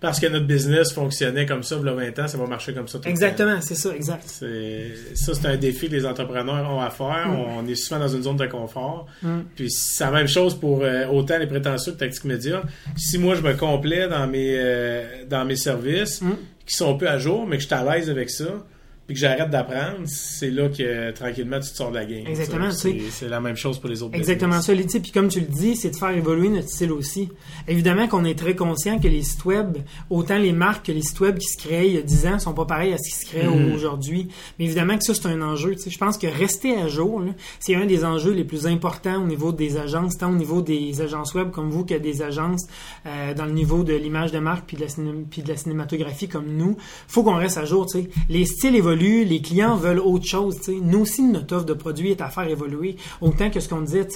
[0.00, 2.72] parce que notre business fonctionnait comme ça, il y a 20 ans, ça va marcher
[2.72, 4.22] comme ça tout Exactement, c'est ça, exact.
[4.26, 7.28] C'est, ça, c'est un défi que les entrepreneurs ont à faire.
[7.28, 7.58] Mm.
[7.58, 9.06] On est souvent dans une zone de confort.
[9.22, 9.40] Mm.
[9.56, 12.62] Puis c'est la même chose pour euh, autant les prétentieux que Tactique Média.
[12.96, 16.32] Si moi, je me complais dans mes, euh, dans mes services, mm.
[16.64, 18.64] qui sont peu à jour, mais que je suis à l'aise avec ça,
[19.08, 22.26] puis que j'arrête d'apprendre, c'est là que tranquillement tu te sors de la game.
[22.26, 22.70] Exactement.
[22.70, 24.14] C'est la même chose pour les autres.
[24.14, 24.74] Exactement ça.
[24.74, 27.30] Puis comme tu le dis, c'est de faire évoluer notre style aussi.
[27.68, 29.78] Évidemment qu'on est très conscient que les sites web,
[30.10, 32.38] autant les marques que les sites web qui se créaient il y a 10 ans
[32.38, 33.74] sont pas pareils à ce qui se crée mm-hmm.
[33.74, 34.28] aujourd'hui.
[34.58, 35.74] Mais évidemment que ça, c'est un enjeu.
[35.86, 37.22] Je pense que rester à jour,
[37.60, 41.00] c'est un des enjeux les plus importants au niveau des agences, tant au niveau des
[41.00, 42.66] agences web comme vous que des agences
[43.06, 44.88] euh, dans le niveau de l'image de marque puis de, la
[45.30, 46.76] puis de la cinématographie comme nous.
[47.06, 47.88] faut qu'on reste à jour.
[47.88, 48.10] sais.
[48.28, 50.56] Les styles évoluent les clients veulent autre chose.
[50.68, 52.96] Nous aussi, notre offre de produit est à faire évoluer.
[53.20, 54.06] Autant que ce qu'on disait,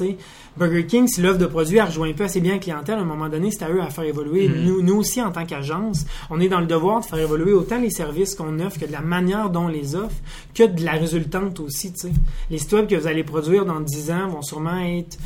[0.57, 3.05] Burger King, si l'offre de produit a rejoint peu assez bien la clientèle, à un
[3.05, 4.49] moment donné, c'est à eux à faire évoluer.
[4.49, 4.65] Mm-hmm.
[4.65, 7.79] Nous, nous aussi, en tant qu'agence, on est dans le devoir de faire évoluer autant
[7.79, 10.17] les services qu'on offre que de la manière dont on les offre,
[10.55, 11.93] que de la résultante aussi.
[12.51, 15.19] Les sites web que vous allez produire dans 10 ans vont sûrement être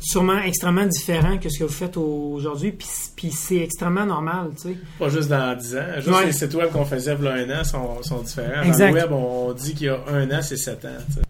[0.00, 4.76] sûrement extrêmement différent que ce que vous faites aujourd'hui, puis, c'est extrêmement normal, tu sais.
[4.98, 7.60] Pas juste dans 10 ans, juste les sites web qu'on faisait il y a un
[7.60, 8.68] an sont, sont différents.
[8.70, 11.27] Dans le web, on dit qu'il y a un an, c'est 7 ans, tu sais.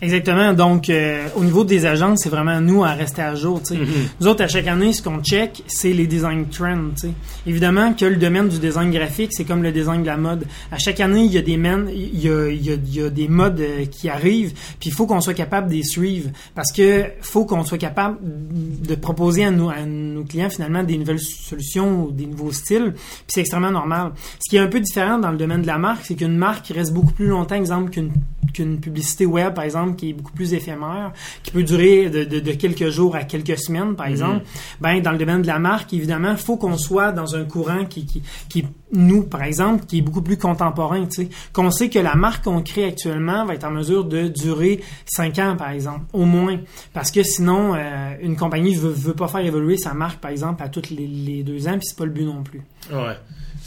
[0.00, 0.52] Exactement.
[0.52, 3.60] Donc, euh, au niveau des agences, c'est vraiment nous à rester à jour.
[3.60, 3.86] Mm-hmm.
[4.20, 7.08] Nous autres, à chaque année, ce qu'on check, c'est les design trends.
[7.46, 10.46] Évidemment que le domaine du design graphique, c'est comme le design de la mode.
[10.70, 12.94] À chaque année, il y a des men, il y a, il y a, il
[12.94, 15.82] y a des modes euh, qui arrivent, puis il faut qu'on soit capable de les
[15.84, 20.82] suivre parce que faut qu'on soit capable de proposer à nos, à nos clients finalement
[20.82, 22.92] des nouvelles solutions ou des nouveaux styles.
[22.94, 24.12] Puis c'est extrêmement normal.
[24.38, 26.68] Ce qui est un peu différent dans le domaine de la marque, c'est qu'une marque
[26.68, 28.12] reste beaucoup plus longtemps, exemple qu'une
[28.52, 31.12] qu'une publicité web, par exemple, qui est beaucoup plus éphémère,
[31.42, 34.12] qui peut durer de, de, de quelques jours à quelques semaines, par mhm.
[34.12, 34.44] exemple,
[34.80, 38.06] ben dans le domaine de la marque, évidemment, faut qu'on soit dans un courant qui,
[38.06, 41.98] qui, qui, nous, par exemple, qui est beaucoup plus contemporain, tu sais, qu'on sait que
[41.98, 46.04] la marque qu'on crée actuellement va être en mesure de durer cinq ans, par exemple,
[46.12, 46.58] au moins,
[46.92, 50.62] parce que sinon, euh, une compagnie veut, veut pas faire évoluer sa marque, par exemple,
[50.62, 52.62] à toutes les, les deux ans, puis c'est pas le but non plus.
[52.92, 53.16] Ouais.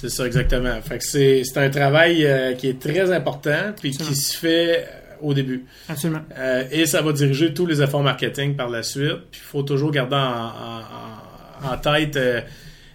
[0.01, 0.81] C'est ça, exactement.
[0.81, 4.87] Fait que c'est, un travail euh, qui est très important, puis qui se fait
[5.21, 5.65] au début.
[5.89, 6.21] Absolument.
[6.37, 9.19] Euh, et ça va diriger tous les efforts marketing par la suite.
[9.31, 12.17] Puis il faut toujours garder en, en, en tête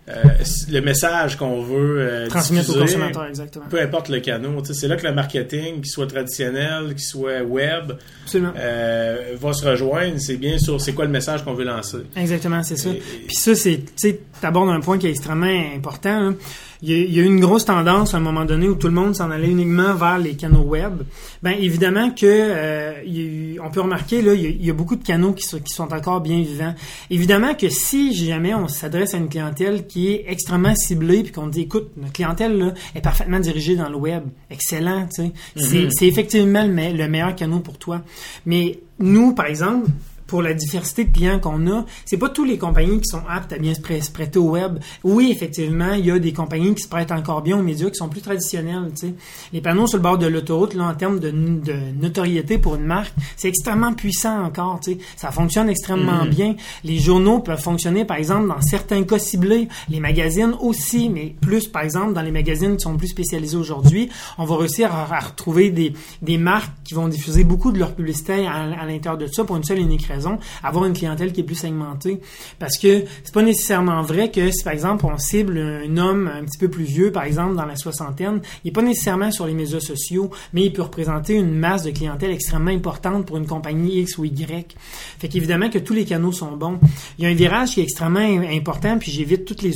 [0.09, 0.23] euh,
[0.71, 3.65] le message qu'on veut euh, transmettre aux consommateurs, exactement.
[3.69, 4.53] Peu importe le canal.
[4.63, 7.93] C'est là que le marketing, qu'il soit traditionnel, qu'il soit web,
[8.37, 10.19] euh, va se rejoindre.
[10.19, 11.99] C'est bien sûr, c'est quoi le message qu'on veut lancer.
[12.15, 12.91] Exactement, c'est ça.
[12.91, 16.35] Puis ça, c'est, tu abordes un point qui est extrêmement important.
[16.83, 19.15] Il y, a, eu une grosse tendance à un moment donné où tout le monde
[19.15, 21.03] s'en allait uniquement vers les canaux web.
[21.43, 25.45] Ben évidemment que euh, on peut remarquer là, il y, a, beaucoup de canaux qui
[25.45, 26.75] sont, qui sont encore bien vivants.
[27.11, 31.47] Évidemment que si jamais on s'adresse à une clientèle qui est extrêmement ciblée puis qu'on
[31.47, 35.91] dit écoute notre clientèle là, est parfaitement dirigée dans le web, excellent, tu sais, mm-hmm.
[35.91, 38.03] c'est effectivement le, le meilleur canal pour toi.
[38.45, 39.89] Mais nous par exemple
[40.27, 43.53] pour la diversité de clients qu'on a, c'est pas tous les compagnies qui sont aptes
[43.53, 44.79] à bien se prêter au web.
[45.05, 47.97] Oui, effectivement, il y a des compagnies qui se prêtent encore bien aux médias qui
[47.97, 48.91] sont plus traditionnels.
[48.95, 49.15] Tu sais.
[49.53, 52.85] Les panneaux sur le bord de l'autoroute, là, en termes de, de, notoriété pour une
[52.85, 54.81] marque, c'est extrêmement puissant encore.
[54.81, 54.99] Tu sais.
[55.17, 56.31] Ça fonctionne extrêmement mm-hmm.
[56.31, 56.57] bien.
[56.85, 59.69] Les journaux peuvent fonctionner, par exemple, dans certains cas ciblés.
[59.89, 64.09] Les magazines aussi, mais plus, par exemple, dans les magazines qui sont plus spécialisés aujourd'hui,
[64.39, 68.47] on va réussir à, retrouver des, des marques qui vont diffuser beaucoup de leur publicité
[68.47, 70.16] à, à l'intérieur de ça pour une seule et unique raison
[70.63, 72.21] avoir une clientèle qui est plus segmentée.
[72.59, 76.45] Parce que c'est pas nécessairement vrai que si par exemple on cible un homme un
[76.45, 79.55] petit peu plus vieux, par exemple dans la soixantaine, il est pas nécessairement sur les
[79.55, 84.01] médias sociaux, mais il peut représenter une masse de clientèle extrêmement importante pour une compagnie
[84.01, 84.77] X ou Y.
[85.19, 86.79] Fait qu'évidemment que tous les canaux sont bons.
[87.19, 89.73] Il y a un virage qui est extrêmement important, puis j'invite toutes les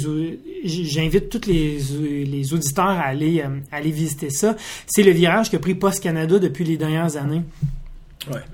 [0.65, 1.79] j'invite tous les,
[2.25, 4.57] les auditeurs à aller, euh, à aller visiter ça.
[4.87, 7.43] C'est le virage que pris Post Canada depuis les dernières années.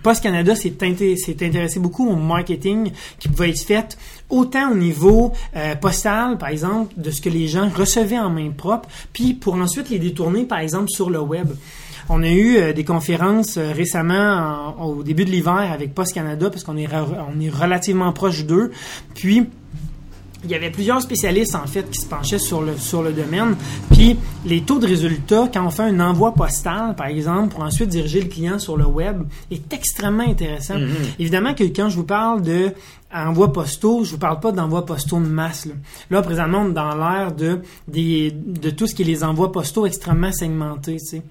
[0.03, 3.99] Post Canada s'est intéressé beaucoup au marketing qui pouvait être fait
[4.31, 8.51] autant au niveau euh, postal, par exemple, de ce que les gens recevaient en main
[8.51, 11.49] propre, puis pour ensuite les détourner, par exemple, sur le web.
[12.09, 16.51] On a eu euh, des conférences euh, récemment au début de l'hiver avec Post Canada
[16.51, 18.71] parce qu'on est, on est relativement proche d'eux.
[19.15, 19.49] Puis
[20.47, 23.57] il y avait plusieurs spécialistes en fait qui se penchaient sur le sur le domaine.
[23.91, 27.89] Puis les taux de résultats quand on fait un envoi postal, par exemple, pour ensuite
[27.89, 30.77] diriger le client sur le web, est extrêmement intéressant.
[30.79, 31.19] Mm-hmm.
[31.19, 32.73] Évidemment que quand je vous parle de
[33.13, 35.69] envoi postaux, je vous parle pas d'envoi postaux de masse.
[36.11, 39.87] Là, présentement, on est dans l'ère de, de tout ce qui est les envois postaux
[39.87, 40.97] extrêmement segmentés.
[40.99, 41.23] Tu sais.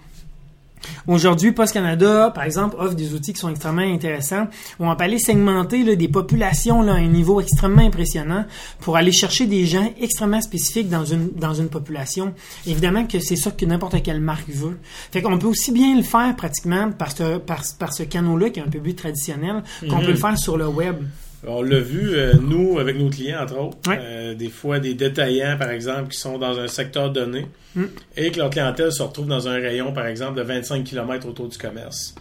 [1.08, 4.48] Aujourd'hui, Post Canada, par exemple, offre des outils qui sont extrêmement intéressants
[4.80, 8.46] on peut aller segmenter là, des populations là, à un niveau extrêmement impressionnant
[8.80, 12.34] pour aller chercher des gens extrêmement spécifiques dans une dans une population.
[12.68, 14.78] Évidemment que c'est ça que n'importe quelle marque veut.
[15.12, 18.60] Fait qu'on peut aussi bien le faire pratiquement par ce, par, par ce canal-là qui
[18.60, 20.98] est un peu plus traditionnel qu'on peut le faire sur le web.
[21.48, 24.00] On l'a vu, euh, nous, avec nos clients, entre autres, Ouais.
[24.02, 27.84] euh, des fois des détaillants, par exemple, qui sont dans un secteur donné Mm.
[28.18, 31.48] et que leur clientèle se retrouve dans un rayon, par exemple, de 25 km autour
[31.50, 32.16] du commerce.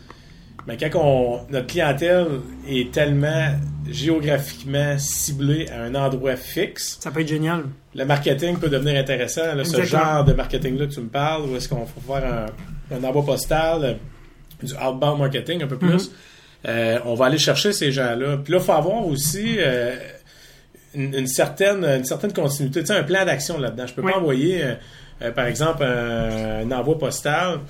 [0.66, 2.26] Mais quand on, notre clientèle
[2.68, 3.50] est tellement
[3.86, 7.64] géographiquement ciblée à un endroit fixe, Ça peut être génial.
[7.94, 9.54] le marketing peut devenir intéressant.
[9.54, 12.46] Là, ce genre de marketing-là que tu me parles, où est-ce qu'on faut faire
[12.90, 13.94] un, un envoi postal, euh,
[14.62, 16.14] du outbound marketing un peu plus, Mhm.
[16.66, 18.38] Euh, on va aller chercher ces gens-là.
[18.42, 19.96] Puis là, il faut avoir aussi euh,
[20.94, 23.86] une, une certaine, une certaine continuité, tu sais, un plan d'action là-dedans.
[23.86, 24.12] Je peux Oui.
[24.12, 24.62] pas envoyer,
[25.22, 27.60] euh, par exemple, un, un envoi postal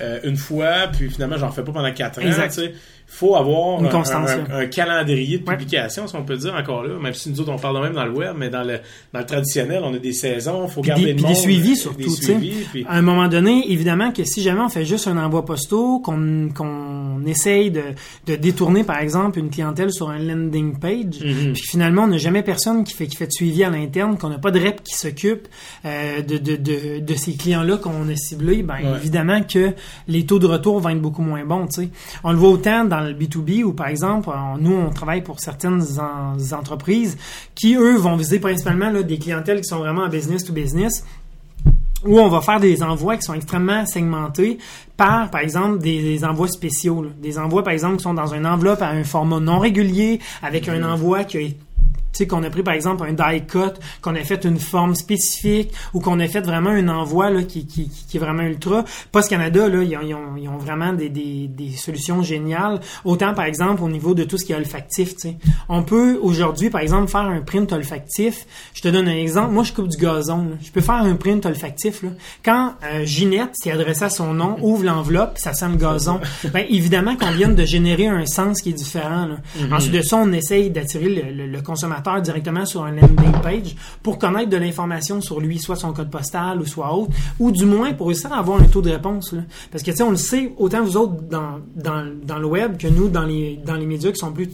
[0.00, 2.22] euh, une fois, puis finalement, j'en fais pas pendant quatre ans.
[2.22, 2.48] Exact.
[2.54, 2.74] tu sais.
[3.14, 4.56] Il faut avoir Une un- constance, un, là.
[4.60, 5.56] un calendrier de Ouais.
[5.56, 7.92] publication, si on peut dire encore là, même si nous autres on parle de même
[7.94, 8.78] dans le web, mais dans le,
[9.12, 11.34] dans le traditionnel, on a des saisons, il faut Puis garder des- le puis des
[11.34, 12.32] suivis surtout, des tu sais.
[12.32, 15.44] suivis, puis- À un moment donné, évidemment que si jamais on fait juste un envoi
[15.44, 17.82] postaux, qu'on essaye de,
[18.26, 21.52] de détourner, par exemple, une clientèle sur un landing page, Mhm.
[21.52, 24.28] puis finalement, on n'a jamais personne qui fait, qui fait de suivi à l'interne, qu'on
[24.30, 25.48] n'a pas de rep qui s'occupe
[25.84, 28.96] euh, de, de, de, de ces clients-là qu'on a ciblés, ben Ouais.
[28.96, 29.72] évidemment que
[30.08, 31.66] les taux de retour vont être beaucoup moins bons.
[31.66, 31.88] tu sais.
[32.24, 35.40] On le voit autant dans le B2B où, par exemple, on- nous, on travaille pour
[35.40, 37.16] certaines en- entreprises
[37.54, 41.04] qui, eux, vont viser principalement là, des clientèles qui sont vraiment en business to business
[42.04, 44.58] où on va faire des envois qui sont extrêmement segmentés
[44.96, 47.02] par, par exemple, des, des envois spéciaux.
[47.02, 47.10] là.
[47.22, 50.68] Des envois, par exemple, qui sont dans une enveloppe à un format non régulier, avec
[50.68, 51.40] un envoi qui a
[52.18, 55.72] sais, qu'on a pris par exemple un die cut, qu'on a fait une forme spécifique
[55.94, 58.84] ou qu'on a fait vraiment un envoi là, qui, qui, qui est vraiment ultra.
[59.12, 62.80] Post Canada, là, ils ont, ils ont, ils ont vraiment des, des, des solutions géniales.
[63.04, 65.14] Autant par exemple au niveau de tout ce qui est olfactif.
[65.16, 65.36] tu sais.
[65.68, 68.46] On peut aujourd'hui, par exemple, faire un print olfactif.
[68.74, 69.52] Je te donne un exemple.
[69.52, 70.38] Moi, je coupe du gazon.
[70.44, 70.56] là.
[70.62, 72.02] Je peux faire un print olfactif.
[72.02, 72.10] Là.
[72.44, 76.20] Quand euh, Ginette s'est adressée à son nom, ouvre l'enveloppe, ça sent le gazon.
[76.52, 79.26] Ben, évidemment qu'on vient de générer un sens qui est différent.
[79.26, 79.36] Là.
[79.74, 83.76] Ensuite de ça, on essaye d'attirer le, le- le consommateur directement sur un landing page
[84.02, 87.64] pour connaître de l'information sur lui, soit son code postal ou soit autre, ou du
[87.64, 89.34] moins pour réussir à avoir un taux de réponse.
[89.70, 92.76] Parce que tu sais, on le sait, autant vous autres dans, dans, dans le web
[92.76, 94.48] que nous dans les, dans les médias qui sont plus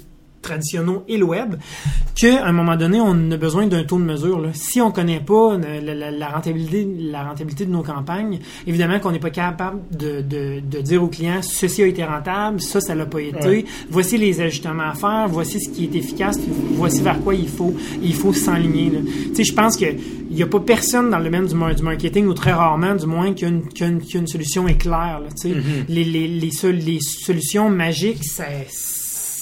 [0.49, 1.55] traditionnels et le web,
[2.15, 4.41] qu'à un moment donné, on a besoin d'un taux de mesure.
[4.41, 4.49] Là.
[4.55, 8.99] Si on connaît pas euh, la, la- la rentabilité, la rentabilité de nos campagnes, évidemment
[8.99, 12.81] qu'on n'est pas capable de, de, de dire aux clients ceci a été rentable, ça,
[12.81, 13.65] ça l'a pas été, Ouais.
[13.91, 17.49] voici les ajustements à faire, voici ce qui est efficace, puis voici vers quoi il
[17.49, 18.91] faut, il faut s'enligner.
[19.29, 19.87] Tu sais, je pense que
[20.31, 22.95] il n'y a pas personne dans le domaine du, mar- du marketing, ou très rarement,
[22.95, 25.21] du moins, qui a une, qui a une- qui a une solution éclair.
[25.21, 25.57] Là, tu sais.
[25.89, 28.45] les, les, les, les solutions magiques, ça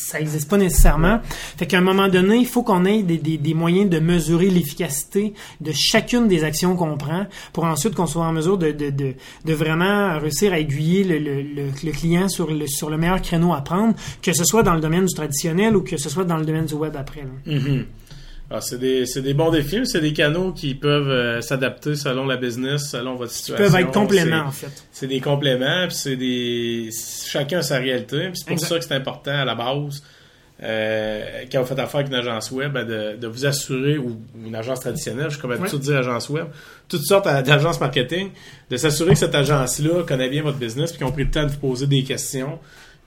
[0.07, 1.20] ça n'existe pas nécessairement.
[1.57, 4.50] Fait qu'à un moment donné, il faut qu'on ait des, des, des moyens de mesurer
[4.50, 8.90] l'efficacité de chacune des actions qu'on prend pour ensuite qu'on soit en mesure de, de,
[8.90, 12.96] de, de vraiment réussir à aiguiller le, le, le, le client sur le, sur le
[12.96, 16.09] meilleur créneau à prendre, que ce soit dans le domaine du traditionnel ou que ce
[16.09, 17.22] soit dans le domaine du web après.
[17.22, 17.52] là.
[17.54, 17.84] Mhm.
[18.51, 22.26] Ah, c'est des, c'est des bons défis, c'est des canaux qui peuvent euh, s'adapter selon
[22.26, 23.64] la business, selon votre Ils situation.
[23.64, 24.84] peuvent être compléments, en fait.
[24.92, 26.90] C'est des compléments, puis c'est des.
[27.26, 28.68] Chacun a sa réalité, puis c'est pour Exact.
[28.68, 30.01] ça que c'est important à la base,
[30.62, 34.20] euh, quand vous faites affaire avec une agence web, ben, de, de vous assurer, ou
[34.44, 36.47] une agence traditionnelle, je suis comme habitué de dire agence web,
[36.88, 38.30] toutes sortes d'agences marketing,
[38.70, 41.44] de s'assurer que cette agence-là connaît bien votre business, puis qu'ils ont pris le temps
[41.44, 42.59] de vous poser des questions.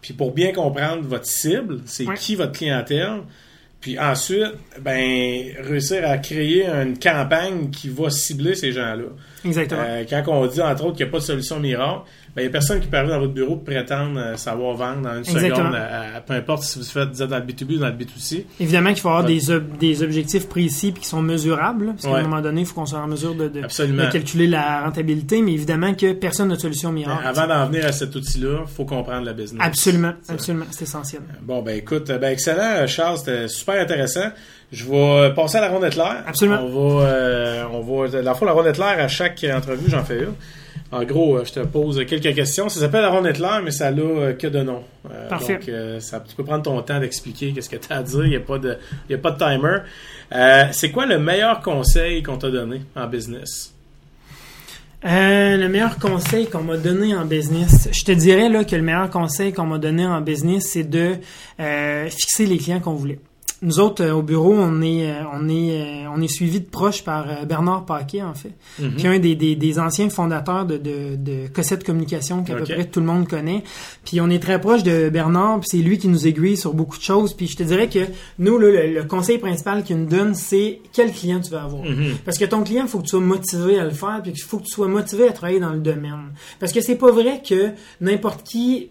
[0.02, 3.22] Puis pour bien comprendre votre cible, c'est qui votre clientèle,
[3.82, 9.06] puis ensuite, ben, réussir à créer une campagne qui va cibler ces gens-là.
[9.46, 9.82] Exactement.
[9.86, 12.02] Euh, quand on dit, entre autres, qu'il n'y a pas de solution miracle,
[12.36, 14.76] ben, il n'y a personne qui peut arriver dans votre bureau et prétendre euh, savoir
[14.76, 15.56] vendre dans une Exactement.
[15.72, 18.46] seconde, à- peu importe si vous faites dans le B2B ou dans le B2C.
[18.60, 19.34] Évidemment qu'il faut avoir Ouais.
[19.34, 22.20] des, ob- des objectifs précis qui sont mesurables, parce qu'à Ouais.
[22.20, 23.62] un moment donné, il faut qu'on soit en mesure de, de,
[24.12, 27.26] calculer la rentabilité, mais évidemment que personne n'a de solution Mais miracle.
[27.26, 29.62] avant d'en venir à cet outil-là, il faut comprendre la business.
[29.64, 31.22] Absolument, absolument, c'est essentiel.
[31.42, 34.30] Bon, ben écoute, ben excellent, Charles, c'était super intéressant.
[34.72, 36.24] Je vais passer à la rondette l'air.
[36.28, 36.62] Absolument.
[36.64, 40.20] On va, euh, on va, le fond, la rondette l'air, à chaque entrevue, j'en fais
[40.20, 40.34] une.
[40.92, 42.68] En gros, euh, je te pose quelques questions.
[42.70, 44.84] Ça s'appelle la rondette l'air, mais ça n'a euh, que de nom.
[45.12, 45.54] Euh, Parfait.
[45.56, 48.24] Donc, euh, ça, tu peux prendre ton temps d'expliquer qu'est-ce que tu as à dire.
[48.26, 48.78] Il n'y a, pas de-
[49.10, 49.78] y a pas de timer.
[50.34, 53.74] Euh, c'est quoi le meilleur conseil qu'on t'a donné en business?
[55.06, 58.82] Euh, le meilleur conseil qu'on m'a donné en business, je te dirais là que le
[58.82, 61.16] meilleur conseil qu'on m'a donné en business, c'est de
[61.60, 63.20] euh, fixer les clients qu'on voulait.
[63.62, 66.66] Nous autres, euh, au bureau, on est, euh, on est, euh, on est suivi de
[66.66, 68.96] proche par Bernard Paquet, en fait, Mhm.
[68.96, 72.64] qui est un des, des, des anciens fondateurs de, de, de Cossette Communication, qu'à peu
[72.64, 73.64] près tout le monde connaît.
[74.06, 76.98] Puis on est très proche de Bernard, puis c'est lui qui nous aiguille sur beaucoup
[76.98, 77.34] de choses.
[77.34, 78.00] Puis je te dirais que
[78.38, 81.84] nous, là, le, le conseil principal qu'il nous donne, c'est quel client tu veux avoir.
[81.84, 82.14] Mhm.
[82.26, 84.42] Parce que ton client, il faut que tu sois motivé à le faire, puis il
[84.42, 86.32] faut que tu sois motivé à travailler dans le domaine.
[86.60, 88.90] Parce que c'est pas vrai que n'importe qui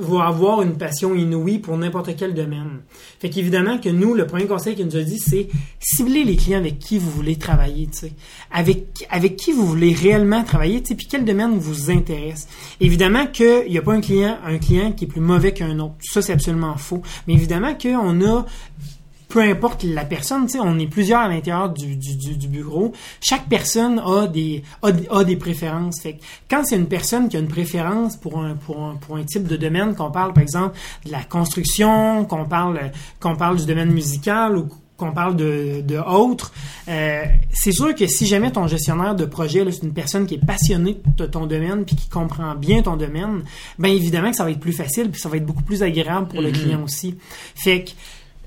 [0.00, 2.80] va avoir une passion inouïe pour n'importe quel domaine.
[3.18, 5.48] Fait qu'évidemment que nous, le premier conseil qu'il nous a dit, c'est
[5.78, 8.12] cibler les clients avec qui vous voulez travailler, tu sais.
[8.50, 12.48] Avec, avec qui vous voulez réellement travailler, puis quel domaine vous intéresse.
[12.80, 15.94] Évidemment qu'il n'y a pas un client, un client qui est plus mauvais qu'un autre.
[16.00, 17.02] Ça, c'est absolument faux.
[17.26, 18.46] Mais évidemment qu'on a
[19.30, 22.48] peu importe la personne, tu sais, on est plusieurs à l'intérieur du, du, du, du
[22.48, 22.92] bureau.
[23.22, 26.00] Chaque personne a des a, a des préférences.
[26.02, 29.16] Fait que quand c'est une personne qui a une préférence pour un pour un, pour
[29.16, 30.76] un type de domaine, qu'on parle par exemple
[31.06, 35.96] de la construction, qu'on parle qu'on parle du domaine musical ou qu'on parle de, de
[35.96, 36.52] autres,
[36.88, 40.34] euh, c'est sûr que si jamais ton gestionnaire de projet, là, c'est une personne qui
[40.34, 43.42] est passionnée de ton domaine puis qui comprend bien ton domaine,
[43.78, 46.28] ben évidemment que ça va être plus facile puis ça va être beaucoup plus agréable
[46.28, 46.54] pour le Mhm.
[46.54, 47.16] client aussi.
[47.54, 47.92] Fait que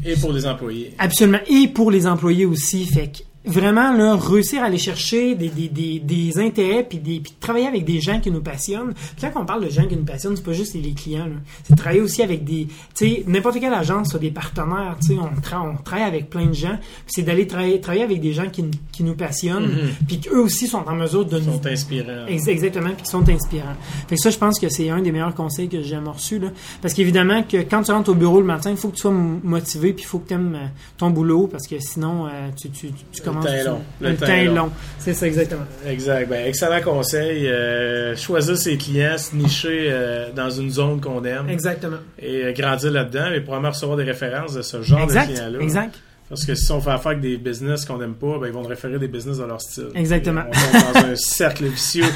[0.05, 0.93] Et pour les employés.
[0.97, 1.39] Absolument.
[1.47, 2.85] Et pour les employés aussi.
[2.85, 7.33] Fait vraiment, là, réussir à aller chercher des, des, des, des intérêts puis, des, puis
[7.39, 8.93] travailler avec des gens qui nous passionnent.
[8.93, 11.27] Puis quand on parle de gens qui nous passionnent, c'est pas juste les clients.
[11.63, 12.67] C'est travailler aussi avec des...
[12.67, 14.95] Tu sais, n'importe quelle agence soit des partenaires.
[15.01, 16.77] Tu sais, on, tra- on travaille avec plein de gens.
[17.07, 19.67] C'est d'aller travailler, travailler avec des gens qui, qui nous passionnent.
[19.67, 19.89] Mhm.
[20.07, 22.25] Puis qu'eux aussi sont en mesure de nous sont inspirants.
[22.27, 23.75] Ex- Exactement, puis qui sont inspirants.
[24.07, 26.39] Fait que ça, je pense que c'est un des meilleurs conseils que j'ai jamais reçus.
[26.39, 26.49] Là.
[26.81, 29.11] Parce qu'évidemment, que quand tu rentres au bureau le matin, il faut que tu sois
[29.11, 32.87] motivé, puis il faut que tu aimes ton boulot, parce que sinon, euh, tu, tu,
[33.11, 33.32] tu commences...
[33.41, 33.81] est tu- long.
[34.01, 34.55] Le, Le temps temps est est long.
[34.55, 34.71] long.
[34.99, 35.65] C'est ça, exactement.
[35.87, 36.29] Exact.
[36.29, 37.47] Ben, excellent conseil.
[37.47, 41.97] Euh, choisir ses clients, se nicher euh, dans une zone qu'on aime Exactement.
[42.19, 45.59] et euh, grandir là-dedans, mais probablement recevoir des références de ce genre de Exact, clients-là.
[45.59, 45.95] exact.
[46.29, 48.61] Parce que si on fait affaire avec des business qu'on n'aime pas, ben, ils vont
[48.61, 49.89] nous référer des business de leur style.
[49.93, 50.41] Exactement.
[50.41, 52.05] Et on tombe dans un cercle vicieux.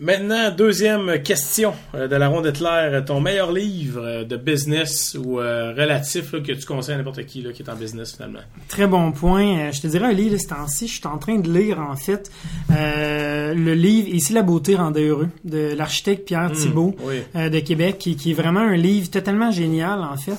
[0.00, 3.00] Maintenant, deuxième question euh, de la ronde Hitler.
[3.04, 7.24] Ton meilleur livre euh, de business ou euh, relatif là, que tu conseilles à n'importe
[7.26, 8.38] qui là, qui est en business finalement?
[8.68, 9.58] Très bon point.
[9.58, 11.96] Euh, je te dirais un livre, ce temps-ci, je suis en train de lire, en
[11.96, 12.30] fait,
[12.70, 16.94] euh, le livre «Ici la beauté rendait heureux» de l'architecte Pierre Hmm, Thibault.
[17.02, 17.22] oui.
[17.34, 20.36] euh, de Québec, qui, qui est vraiment un livre totalement génial, en fait,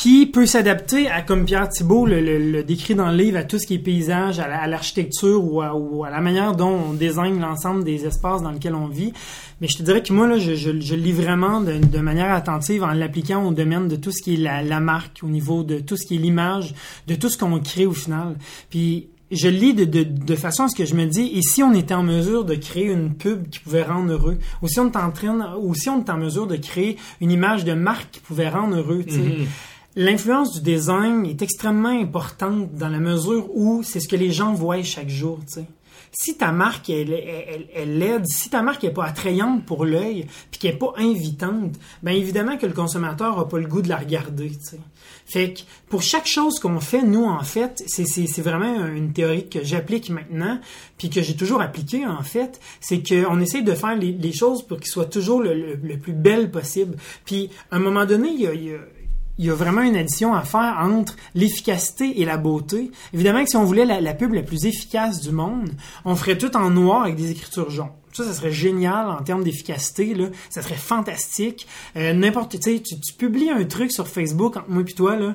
[0.00, 3.44] qui peut s'adapter à, comme Pierre Thibault le, le- le décrit dans le livre, à
[3.44, 6.56] tout ce qui est paysage, à la- à l'architecture ou, à, ou à la manière
[6.56, 9.12] dont on désigne l'ensemble des espaces dans lesquels on vit.
[9.60, 12.32] Mais je te dirais que moi, là, je, je, je lis vraiment de, de manière
[12.32, 15.64] attentive en l'appliquant au domaine de tout ce qui est la, la marque, au niveau
[15.64, 16.74] de tout ce qui est l'image,
[17.06, 18.36] de tout ce qu'on crée au final.
[18.70, 21.62] Puis je lis de, de, de façon à ce que je me dis, et si
[21.62, 24.90] on était en mesure de créer une pub qui pouvait rendre heureux, ou si on
[24.90, 28.10] est en train, ou si on est en mesure de créer une image de marque
[28.12, 29.18] qui pouvait rendre heureux, tu sais.
[29.20, 29.46] Mhm.
[29.96, 34.54] L'influence du design est extrêmement importante dans la mesure où c'est ce que les gens
[34.54, 35.66] voient chaque jour, tu sais.
[36.12, 40.26] Si ta marque elle, elle, elle, laide, si ta marque est pas attrayante pour l'œil,
[40.50, 43.88] puis qu'elle est pas invitante, ben évidemment que le consommateur a pas le goût de
[43.88, 44.80] la regarder, tu sais.
[45.26, 49.12] Fait que pour chaque chose qu'on fait, nous en fait, c'est c'est c'est vraiment une
[49.12, 50.60] théorie que j'applique maintenant,
[50.98, 54.66] puis que j'ai toujours appliquée en fait, c'est qu'on essaye de faire les, les choses
[54.66, 56.96] pour qu'ils soient toujours le, le, plus belle possible.
[57.24, 58.78] Puis à un moment donné, il y a, il y a
[59.40, 62.90] il y a vraiment une addition à faire entre l'efficacité et la beauté.
[63.14, 65.70] Évidemment que si on voulait la, la pub la plus efficace du monde,
[66.04, 67.88] on ferait tout en noir avec des écritures jaunes.
[68.12, 70.26] Ça, ça serait génial en termes d'efficacité, là.
[70.50, 71.66] Ça serait fantastique.
[71.96, 75.16] Euh, n'importe, tu sais, tu tu publies un truc sur Facebook entre moi et toi,
[75.16, 75.34] là.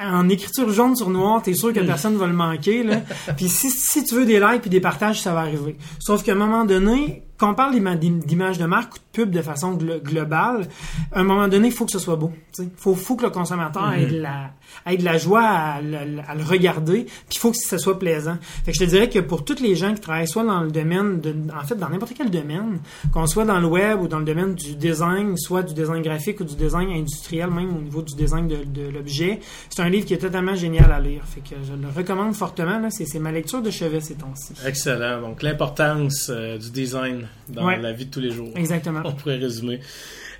[0.00, 3.02] En écriture jaune sur noir, t'es sûr que personne va le manquer, là.
[3.36, 5.76] Puis si, si tu veux des likes puis des partages, ça va arriver.
[5.98, 9.30] Sauf qu'à un moment donné, quand on parle d'ima- d'image de marque ou de pub
[9.30, 10.68] de façon glo- globale,
[11.12, 12.32] à un moment donné, il faut que ce soit beau.
[12.58, 14.50] Il faut, faut que le consommateur ait, de la,
[14.86, 17.98] ait de la joie à, le- à le regarder, puis il faut que ça soit
[17.98, 18.36] plaisant.
[18.64, 20.70] Fait que je te dirais que pour toutes les gens qui travaillent soit dans le
[20.70, 22.78] domaine, de, en fait, dans n'importe quel domaine,
[23.12, 26.40] qu'on soit dans le web ou dans le domaine du design, soit du design graphique
[26.40, 30.06] ou du design industriel, même au niveau du design de, de l'objet, c'est un livre
[30.06, 31.22] qui est totalement génial à lire.
[31.26, 32.80] Fait que je le recommande fortement.
[32.90, 34.52] c'est ma lecture de chevet ces temps-ci.
[34.66, 35.20] Excellent.
[35.20, 37.78] Donc l'importance euh, du design dans Ouais.
[37.80, 38.50] la vie de tous les jours.
[38.56, 39.02] Exactement.
[39.04, 39.80] On pourrait résumer.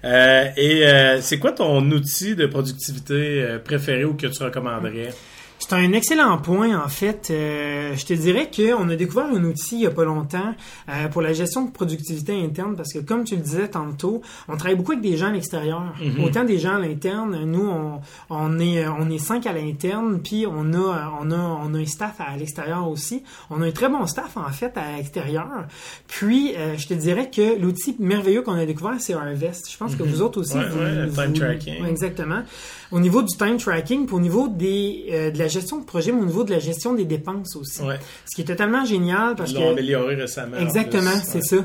[0.05, 5.13] Euh, et euh, c'est quoi ton outil de productivité euh, préféré ou que tu recommanderais?
[5.67, 7.29] C'est un excellent point, en fait.
[7.31, 10.55] Euh, je te dirais qu'on a découvert un outil il n'y a pas longtemps
[10.91, 14.59] euh, pour la gestion de productivité interne parce que, comme tu le disais tantôt, on
[14.59, 15.95] travaille beaucoup avec des gens à l'extérieur.
[16.03, 16.23] Mhm.
[16.23, 17.45] Autant des gens à l'interne.
[17.47, 21.73] Nous, on, on, est, on est cinq à l'interne, puis on a, on, a, on
[21.75, 23.23] a un staff à l'extérieur aussi.
[23.49, 25.49] On a un très bon staff, en fait, à l'extérieur.
[26.09, 29.71] Puis, euh, je te dirais que l'outil merveilleux qu'on a découvert, c'est Harvest.
[29.73, 30.63] Je pense que vous autres aussi, Mhm.
[30.65, 31.83] Ouais, vous, ouais, vous- time tracking.
[31.83, 32.43] Ouais, exactement.
[32.95, 36.13] Au niveau du time tracking, puis au niveau des, euh, de la gestion de projet,
[36.13, 37.83] mais au niveau de la gestion des dépenses aussi.
[37.83, 37.99] Ouais.
[38.25, 39.63] Ce qui est totalement génial parce Ils que...
[39.73, 40.57] amélioré récemment.
[40.57, 41.43] en Exactement, c'est Ouais.
[41.43, 41.57] ça.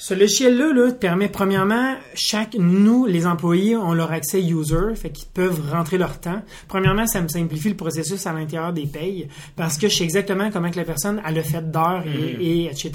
[0.00, 5.26] Ce logiciel-là là, permet premièrement, chaque nous, les employés, ont leur accès user, fait qu'ils
[5.26, 6.40] peuvent rentrer leur temps.
[6.68, 9.26] Premièrement, ça me simplifie le processus à l'intérieur des payes
[9.56, 12.40] parce que je sais exactement comment que la personne a le fait d'heures et, Mhm.
[12.40, 12.92] et etc.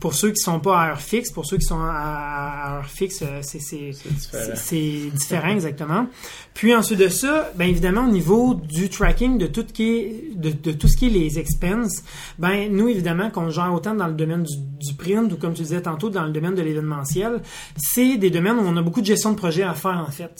[0.00, 2.86] Pour ceux qui sont pas à heure fixe, pour ceux qui sont à, à heure
[2.86, 5.10] fixe, euh, c'est c'est C'est différent.
[5.14, 6.06] différent exactement.
[6.54, 10.30] Puis ensuite de ça, ben évidemment au niveau du tracking de tout ce qui est
[10.36, 12.02] de, de tout ce qui est les expenses,
[12.38, 15.62] ben nous évidemment qu'on gère autant dans le domaine du, du print ou comme tu
[15.62, 17.40] disais tantôt dans le domaine de l'événementiel,
[17.76, 20.32] c'est des domaines où on a beaucoup de gestion de projet à faire en fait.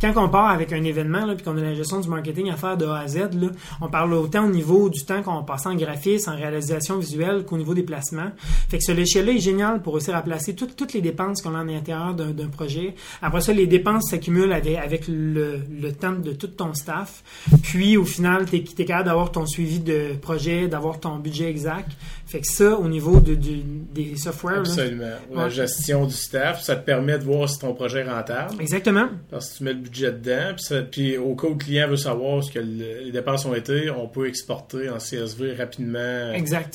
[0.00, 2.76] Quand on part avec un événement puis qu'on a la gestion du marketing à faire
[2.76, 3.48] de A à Z, là,
[3.80, 7.58] on parle autant au niveau du temps qu'on passe en graphisme, en réalisation visuelle qu'au
[7.58, 8.30] niveau des placements.
[8.68, 11.60] Fait que ce logiciel-là est génial pour réussir à placer toutes, les dépenses qu'on a
[11.60, 12.94] à l'intérieur d'un projet.
[13.22, 17.22] Après ça, les dépenses s'accumulent avec, le, le temps de tout ton staff.
[17.62, 21.90] Puis, au final, tu es, capable d'avoir ton suivi de projet, d'avoir ton budget exact.
[22.34, 24.54] Fait que ça, au niveau de, des softwares...
[24.54, 25.04] là, Absolument.
[25.32, 25.50] La Ouais.
[25.50, 28.60] gestion du staff, ça te permet de voir si ton projet est rentable.
[28.60, 29.06] Exactement.
[29.30, 31.86] Parce que tu mets le budget dedans, puis, ça- puis au cas où le client
[31.88, 36.32] veut savoir ce que le- les dépenses ont été, on peut exporter en CSV rapidement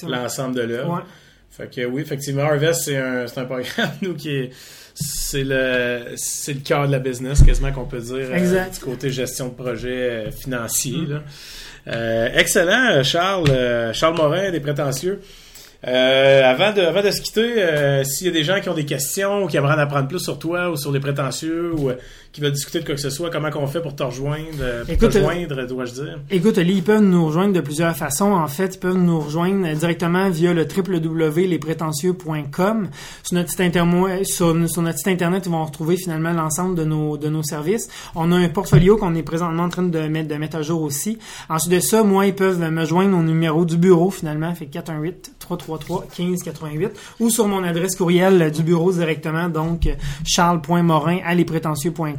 [0.08, 0.94] l'ensemble de l'œuvre.
[0.94, 1.02] Ouais.
[1.52, 4.52] Fait que oui, effectivement, Harvest, c'est un, un programme, nous, qui est.
[4.94, 8.16] C'est le, c'est le cœur de la business, quasiment qu'on peut dire.
[8.32, 8.76] euh, Exact.
[8.76, 9.90] du côté gestion de projet
[10.28, 10.98] euh, financier.
[11.00, 11.10] Mm.
[11.12, 11.24] là.
[11.88, 13.94] Euh, excellent, Charles.
[13.94, 15.20] Charles Morin, des prétentieux.
[15.88, 18.74] Euh, avant, de, avant de se quitter, euh, s'il y a des gens qui ont
[18.74, 21.90] des questions ou qui aimeraient en apprendre plus sur toi ou sur les prétentieux ou
[21.90, 21.96] euh,
[22.32, 24.84] qui veulent discuter de quoi que ce soit, comment qu'on fait pour te rejoindre, euh,
[24.86, 26.20] pour Écoute, te euh, joindre, dois-je dire?
[26.30, 28.32] Écoute, Ali, ils peuvent nous rejoindre de plusieurs façons.
[28.34, 32.90] En fait, ils peuvent nous rejoindre directement via le www.lesprétentieux.com.
[33.24, 36.84] Sur notre site intermo- sur, sur notre site internet, ils vont retrouver finalement l'ensemble de
[36.84, 37.88] nos, de nos services.
[38.16, 40.82] On a un portfolio qu'on est présentement en train de mettre, de mettre à jour
[40.82, 41.18] aussi.
[41.50, 45.34] Ensuite de ça, moi, ils peuvent me joindre au numéro du bureau finalement, fait 418
[45.40, 49.90] 333 1588 ou sur mon adresse courriel du bureau directement, donc
[50.26, 52.19] charles.morin à lesprétentieux.com.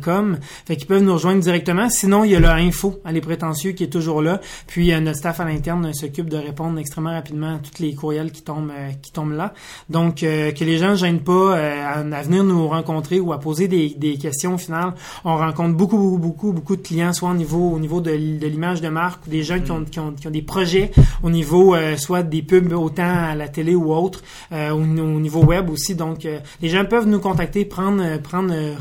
[0.67, 1.89] Fait qu'ils peuvent nous rejoindre directement.
[1.89, 4.41] Sinon, il y a le info à les prétentieux qui est toujours là.
[4.67, 7.95] Puis euh, notre staff à l'interne euh, s'occupe de répondre extrêmement rapidement à tous les
[7.95, 9.55] courriels qui tombent euh, qui tombent là.
[9.89, 14.19] Donc que les gens ne gênent pas à, venir nous rencontrer ou à poser des,
[14.19, 14.55] questions.
[14.55, 14.95] Au final,
[15.25, 18.81] on rencontre beaucoup beaucoup beaucoup beaucoup de clients, soit au niveau au niveau de, l'image
[18.81, 20.91] de marque ou des gens qui, ont, des projets
[21.23, 24.23] au niveau soit des pubs autant à la télé ou autre,
[24.53, 25.95] au, au niveau web aussi.
[25.95, 26.27] Donc
[26.61, 28.03] les gens peuvent nous contacter, prendre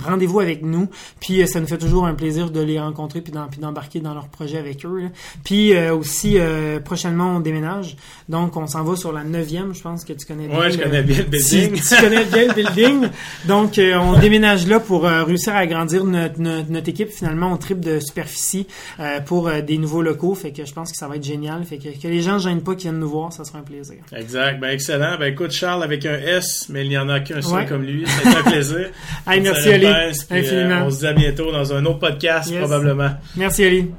[0.05, 0.87] rendez-vous avec nous.
[1.19, 4.27] Puis euh, ça nous fait toujours un plaisir de les rencontrer puis d'embarquer dans leur
[4.27, 4.99] projet avec eux.
[5.01, 5.07] là.
[5.43, 7.95] Puis euh, aussi euh, prochainement on déménage,
[8.27, 10.59] donc on s'en va sur la neuvième, je pense que tu connais bien.
[10.59, 11.73] Ouais, je connais bien le building.
[11.81, 13.07] tu connais bien le building.
[13.45, 17.09] Donc, euh, on déménage là pour euh, réussir à agrandir notre, notre, notre équipe.
[17.09, 18.67] Finalement, on triple de superficie
[18.99, 20.35] euh, pour des nouveaux locaux.
[20.35, 21.63] Fait que je pense que ça va être génial.
[21.63, 23.63] Fait que, que les gens ne gênent pas qui viennent nous voir, ça sera un
[23.63, 23.97] plaisir.
[24.15, 24.59] Exact.
[24.59, 25.17] Ben, excellent.
[25.19, 27.65] Ben, écoute, Charles avec un S, mais il n'y en a qu'un seul Ouais.
[27.65, 28.05] comme lui.
[28.07, 28.89] C'est un plaisir.
[29.27, 30.85] Hey, merci Ali, euh, infiniment.
[30.85, 32.59] on se dit à bientôt dans un autre podcast, Yes.
[32.59, 33.11] probablement.
[33.35, 33.91] Merci Ali.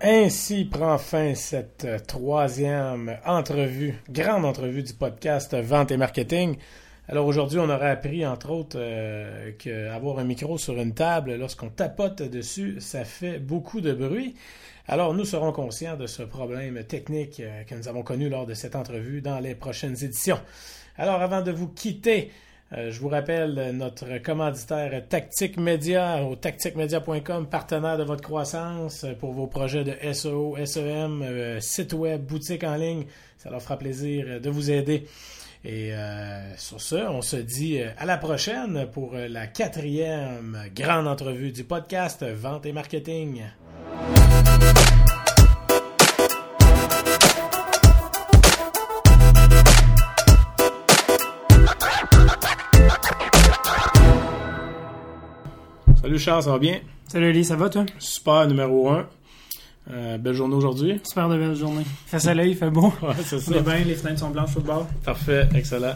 [0.00, 6.56] Ainsi prend fin cette euh, troisième entrevue, grande entrevue du podcast Vente et Marketing.
[7.06, 11.68] Alors aujourd'hui, on aura appris, entre autres, euh, qu'avoir un micro sur une table, lorsqu'on
[11.68, 14.34] tapote dessus, ça fait beaucoup de bruit.
[14.88, 18.54] Alors nous serons conscients de ce problème technique euh, que nous avons connu lors de
[18.54, 20.40] cette entrevue dans les prochaines éditions.
[20.96, 22.30] Alors avant de vous quitter,
[22.72, 29.34] euh, je vous rappelle notre commanditaire Tactique Média au tacticmedia.com, partenaire de votre croissance pour
[29.34, 33.04] vos projets de SEO, SEM, site web, boutique en ligne.
[33.36, 35.06] Ça leur fera plaisir de vous aider.
[35.66, 40.58] Et euh, sur ce, on se dit euh, à la prochaine pour euh, la quatrième
[40.76, 43.44] grande entrevue du podcast Vente et Marketing.
[56.02, 56.80] Salut Charles, ça va bien?
[57.08, 57.86] Salut Ali, ça va toi?
[57.98, 59.08] Super numéro 1.
[59.90, 61.00] Euh, belle journée aujourd'hui.
[61.04, 61.82] Super de belle journée.
[61.84, 62.92] Il fait soleil, il fait beau.
[63.02, 63.56] Ouais, c'est On ça.
[63.56, 64.86] est bien, les fenêtres sont blanches au bord.
[65.04, 65.94] Parfait, excellent.